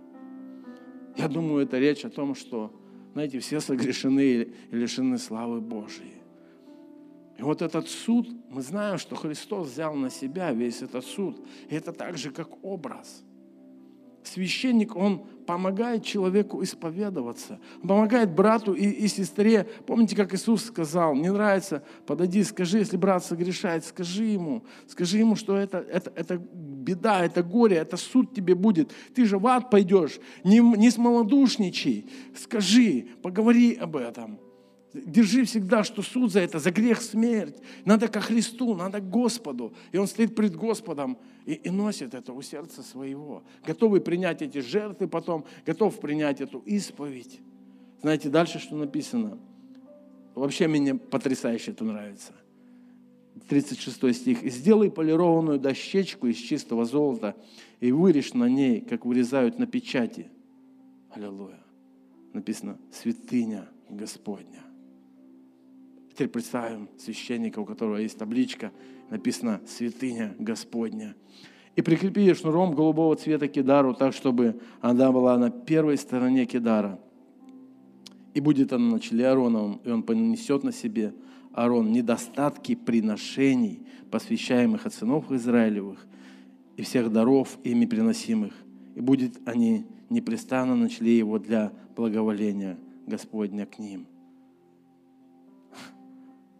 Я 1.16 1.26
думаю, 1.26 1.64
это 1.64 1.80
речь 1.80 2.04
о 2.04 2.10
том, 2.10 2.36
что, 2.36 2.70
знаете, 3.14 3.38
все 3.38 3.60
согрешены 3.60 4.20
и 4.20 4.52
лишены 4.70 5.18
славы 5.18 5.60
Божьей. 5.60 6.12
И 7.38 7.42
вот 7.42 7.62
этот 7.62 7.88
суд, 7.88 8.28
мы 8.50 8.60
знаем, 8.60 8.98
что 8.98 9.16
Христос 9.16 9.68
взял 9.68 9.94
на 9.94 10.10
себя 10.10 10.52
весь 10.52 10.82
этот 10.82 11.04
суд. 11.04 11.44
И 11.68 11.74
это 11.74 11.92
так 11.92 12.18
же, 12.18 12.30
как 12.30 12.62
образ– 12.62 13.24
священник, 14.24 14.96
он 14.96 15.24
помогает 15.46 16.04
человеку 16.04 16.62
исповедоваться, 16.62 17.58
помогает 17.82 18.34
брату 18.34 18.72
и, 18.72 18.86
и 18.86 19.08
сестре. 19.08 19.68
Помните, 19.86 20.16
как 20.16 20.34
Иисус 20.34 20.64
сказал, 20.64 21.14
не 21.14 21.30
нравится, 21.30 21.82
подойди, 22.06 22.42
скажи, 22.44 22.78
если 22.78 22.96
брат 22.96 23.24
согрешает, 23.24 23.84
скажи 23.84 24.24
ему, 24.24 24.64
скажи 24.88 25.18
ему, 25.18 25.36
что 25.36 25.56
это, 25.56 25.78
это, 25.78 26.12
это 26.14 26.38
беда, 26.38 27.24
это 27.24 27.42
горе, 27.42 27.76
это 27.76 27.96
суд 27.96 28.34
тебе 28.34 28.54
будет. 28.54 28.92
Ты 29.14 29.26
же 29.26 29.38
в 29.38 29.46
ад 29.46 29.70
пойдешь, 29.70 30.18
не, 30.42 30.60
не 30.60 30.90
смолодушничай, 30.90 32.06
скажи, 32.36 33.06
поговори 33.22 33.74
об 33.74 33.96
этом. 33.96 34.38
Держи 34.94 35.44
всегда, 35.44 35.82
что 35.82 36.02
суд 36.02 36.30
за 36.30 36.40
это, 36.40 36.60
за 36.60 36.70
грех 36.70 37.02
смерть. 37.02 37.56
Надо 37.84 38.06
ко 38.06 38.20
Христу, 38.20 38.76
надо 38.76 39.00
к 39.00 39.10
Господу. 39.10 39.74
И 39.90 39.98
он 39.98 40.06
стоит 40.06 40.36
пред 40.36 40.54
Господом 40.54 41.18
и, 41.44 41.54
и 41.54 41.68
носит 41.68 42.14
это 42.14 42.32
у 42.32 42.40
сердца 42.42 42.82
своего. 42.82 43.42
Готовый 43.66 44.00
принять 44.00 44.40
эти 44.40 44.58
жертвы 44.58 45.08
потом, 45.08 45.44
готов 45.66 45.98
принять 45.98 46.40
эту 46.40 46.60
исповедь. 46.60 47.40
Знаете, 48.02 48.28
дальше 48.28 48.60
что 48.60 48.76
написано? 48.76 49.38
Вообще 50.36 50.68
мне 50.68 50.94
потрясающе 50.94 51.72
это 51.72 51.84
нравится. 51.84 52.32
36 53.48 54.14
стих. 54.14 54.42
«Сделай 54.44 54.92
полированную 54.92 55.58
дощечку 55.58 56.28
из 56.28 56.36
чистого 56.36 56.84
золота 56.84 57.34
и 57.80 57.90
вырежь 57.90 58.32
на 58.32 58.48
ней, 58.48 58.80
как 58.80 59.04
вырезают 59.04 59.58
на 59.58 59.66
печати». 59.66 60.28
Аллилуйя. 61.10 61.58
Написано 62.32 62.78
«Святыня 62.92 63.68
Господня». 63.90 64.62
Теперь 66.14 66.28
представим 66.28 66.88
священника, 66.96 67.58
у 67.58 67.64
которого 67.64 67.96
есть 67.96 68.16
табличка, 68.16 68.70
написано 69.10 69.60
«Святыня 69.66 70.36
Господня». 70.38 71.16
И 71.74 71.82
прикрепи 71.82 72.20
ее 72.20 72.36
шнуром 72.36 72.72
голубого 72.72 73.16
цвета 73.16 73.48
кидару, 73.48 73.94
так, 73.94 74.14
чтобы 74.14 74.60
она 74.80 75.10
была 75.10 75.36
на 75.38 75.50
первой 75.50 75.98
стороне 75.98 76.46
кидара. 76.46 77.00
И 78.32 78.40
будет 78.40 78.72
она 78.72 78.92
на 78.92 79.00
челе 79.00 79.26
Аароновом, 79.26 79.80
и 79.84 79.90
он 79.90 80.04
понесет 80.04 80.62
на 80.62 80.70
себе 80.70 81.14
Аарон 81.52 81.90
недостатки 81.90 82.76
приношений, 82.76 83.84
посвящаемых 84.12 84.86
от 84.86 84.94
сынов 84.94 85.32
Израилевых, 85.32 86.06
и 86.76 86.82
всех 86.82 87.10
даров 87.10 87.58
ими 87.64 87.86
приносимых. 87.86 88.52
И 88.94 89.00
будет 89.00 89.40
они 89.46 89.84
непрестанно 90.10 90.76
на 90.76 90.86
его 90.86 91.40
для 91.40 91.72
благоволения 91.96 92.78
Господня 93.08 93.66
к 93.66 93.80
ним. 93.80 94.06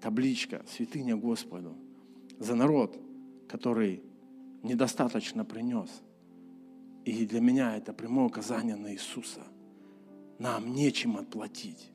Табличка 0.04 0.62
«Святыня 0.68 1.16
Господу» 1.16 1.78
за 2.38 2.54
народ, 2.54 3.00
который 3.48 4.02
недостаточно 4.62 5.46
принес. 5.46 5.88
И 7.06 7.24
для 7.24 7.40
меня 7.40 7.74
это 7.78 7.94
прямое 7.94 8.26
указание 8.26 8.76
на 8.76 8.92
Иисуса. 8.92 9.40
Нам 10.38 10.74
нечем 10.74 11.16
отплатить. 11.16 11.90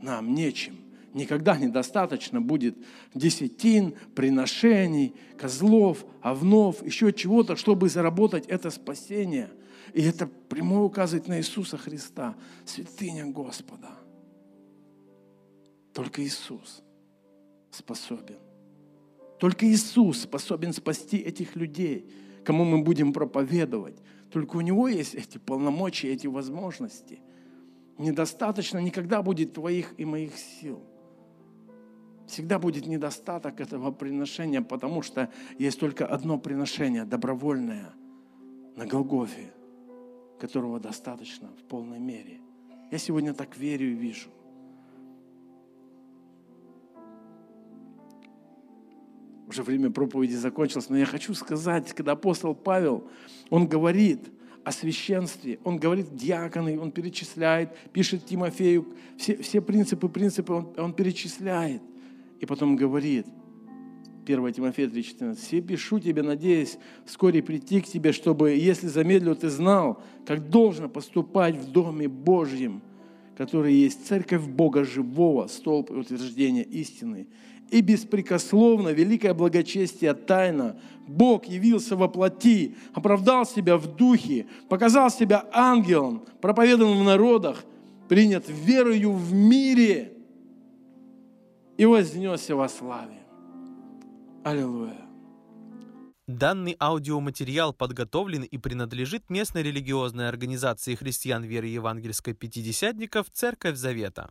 Нам 0.00 0.32
нечем. 0.32 0.76
Никогда 1.12 1.58
недостаточно 1.58 2.40
будет 2.40 2.76
десятин, 3.14 3.96
приношений, 4.14 5.16
козлов, 5.36 6.04
овнов, 6.22 6.86
еще 6.86 7.12
чего-то, 7.12 7.56
чтобы 7.56 7.88
заработать 7.88 8.46
это 8.46 8.70
спасение. 8.70 9.50
И 9.92 10.02
это 10.02 10.28
прямое 10.28 10.82
указывает 10.82 11.26
на 11.26 11.38
Иисуса 11.38 11.76
Христа, 11.78 12.36
святыня 12.64 13.26
Господа. 13.26 13.90
Только 15.92 16.22
Иисус 16.22 16.84
способен. 17.70 18.38
Только 19.38 19.66
Иисус 19.66 20.22
способен 20.22 20.72
спасти 20.72 21.16
этих 21.16 21.56
людей, 21.56 22.10
кому 22.44 22.64
мы 22.64 22.82
будем 22.82 23.12
проповедовать. 23.12 23.96
Только 24.30 24.56
у 24.56 24.60
Него 24.60 24.86
есть 24.88 25.14
эти 25.14 25.38
полномочия, 25.38 26.12
эти 26.12 26.26
возможности. 26.26 27.20
Недостаточно 27.98 28.78
никогда 28.78 29.22
будет 29.22 29.54
твоих 29.54 29.94
и 29.98 30.04
моих 30.04 30.36
сил. 30.36 30.82
Всегда 32.26 32.58
будет 32.58 32.86
недостаток 32.86 33.60
этого 33.60 33.90
приношения, 33.90 34.62
потому 34.62 35.02
что 35.02 35.30
есть 35.58 35.80
только 35.80 36.06
одно 36.06 36.38
приношение, 36.38 37.04
добровольное, 37.04 37.92
на 38.76 38.86
Голгофе, 38.86 39.52
которого 40.38 40.78
достаточно 40.78 41.48
в 41.48 41.64
полной 41.64 41.98
мере. 41.98 42.40
Я 42.90 42.98
сегодня 42.98 43.34
так 43.34 43.56
верю 43.56 43.90
и 43.90 43.94
вижу. 43.94 44.30
Уже 49.50 49.64
время 49.64 49.90
проповеди 49.90 50.34
закончилось, 50.34 50.88
но 50.88 50.96
я 50.96 51.04
хочу 51.04 51.34
сказать, 51.34 51.92
когда 51.92 52.12
апостол 52.12 52.54
Павел, 52.54 53.08
он 53.48 53.66
говорит 53.66 54.30
о 54.62 54.70
священстве, 54.70 55.58
он 55.64 55.78
говорит 55.78 56.14
диаконы, 56.14 56.78
он 56.78 56.92
перечисляет, 56.92 57.76
пишет 57.92 58.24
Тимофею, 58.26 58.86
все, 59.18 59.36
все 59.38 59.60
принципы, 59.60 60.08
принципы 60.08 60.52
он, 60.52 60.68
он 60.78 60.92
перечисляет. 60.92 61.82
И 62.38 62.46
потом 62.46 62.76
говорит, 62.76 63.26
1 64.24 64.52
Тимофея 64.52 64.86
3,14, 64.86 65.34
«Все 65.34 65.60
пишу 65.60 65.98
тебе, 65.98 66.22
надеясь 66.22 66.78
вскоре 67.04 67.42
прийти 67.42 67.80
к 67.80 67.86
тебе, 67.86 68.12
чтобы, 68.12 68.52
если 68.52 68.86
замедлил, 68.86 69.34
ты 69.34 69.50
знал, 69.50 70.00
как 70.26 70.48
должно 70.48 70.88
поступать 70.88 71.56
в 71.56 71.72
Доме 71.72 72.06
Божьем, 72.06 72.82
который 73.36 73.74
есть 73.74 74.06
церковь 74.06 74.46
Бога 74.46 74.84
живого, 74.84 75.48
столб 75.48 75.90
и 75.90 76.62
истины. 76.80 77.26
И 77.70 77.80
беспрекословно, 77.82 78.88
великое 78.88 79.34
благочестие 79.34 80.14
тайна, 80.14 80.76
Бог 81.06 81.46
явился 81.46 81.96
во 81.96 82.08
плоти, 82.08 82.76
оправдал 82.94 83.46
себя 83.46 83.76
в 83.76 83.96
духе, 83.96 84.46
показал 84.68 85.10
себя 85.10 85.46
ангелом, 85.52 86.24
проповедан 86.40 86.98
в 86.98 87.04
народах, 87.04 87.64
принят 88.08 88.44
верою 88.48 89.12
в 89.12 89.32
мире– 89.32 90.12
и 91.80 91.86
вознесся 91.86 92.54
во 92.54 92.68
славе. 92.68 93.22
Аллилуйя. 94.44 95.00
Данный 96.26 96.76
аудиоматериал 96.78 97.72
подготовлен 97.72 98.42
и 98.42 98.58
принадлежит 98.58 99.30
местной 99.30 99.62
религиозной 99.62 100.28
организации 100.28 100.94
христиан 100.94 101.42
веры 101.42 101.68
евангельской 101.68 102.34
пятидесятников 102.34 103.30
«Церковь 103.32 103.76
Завета». 103.76 104.30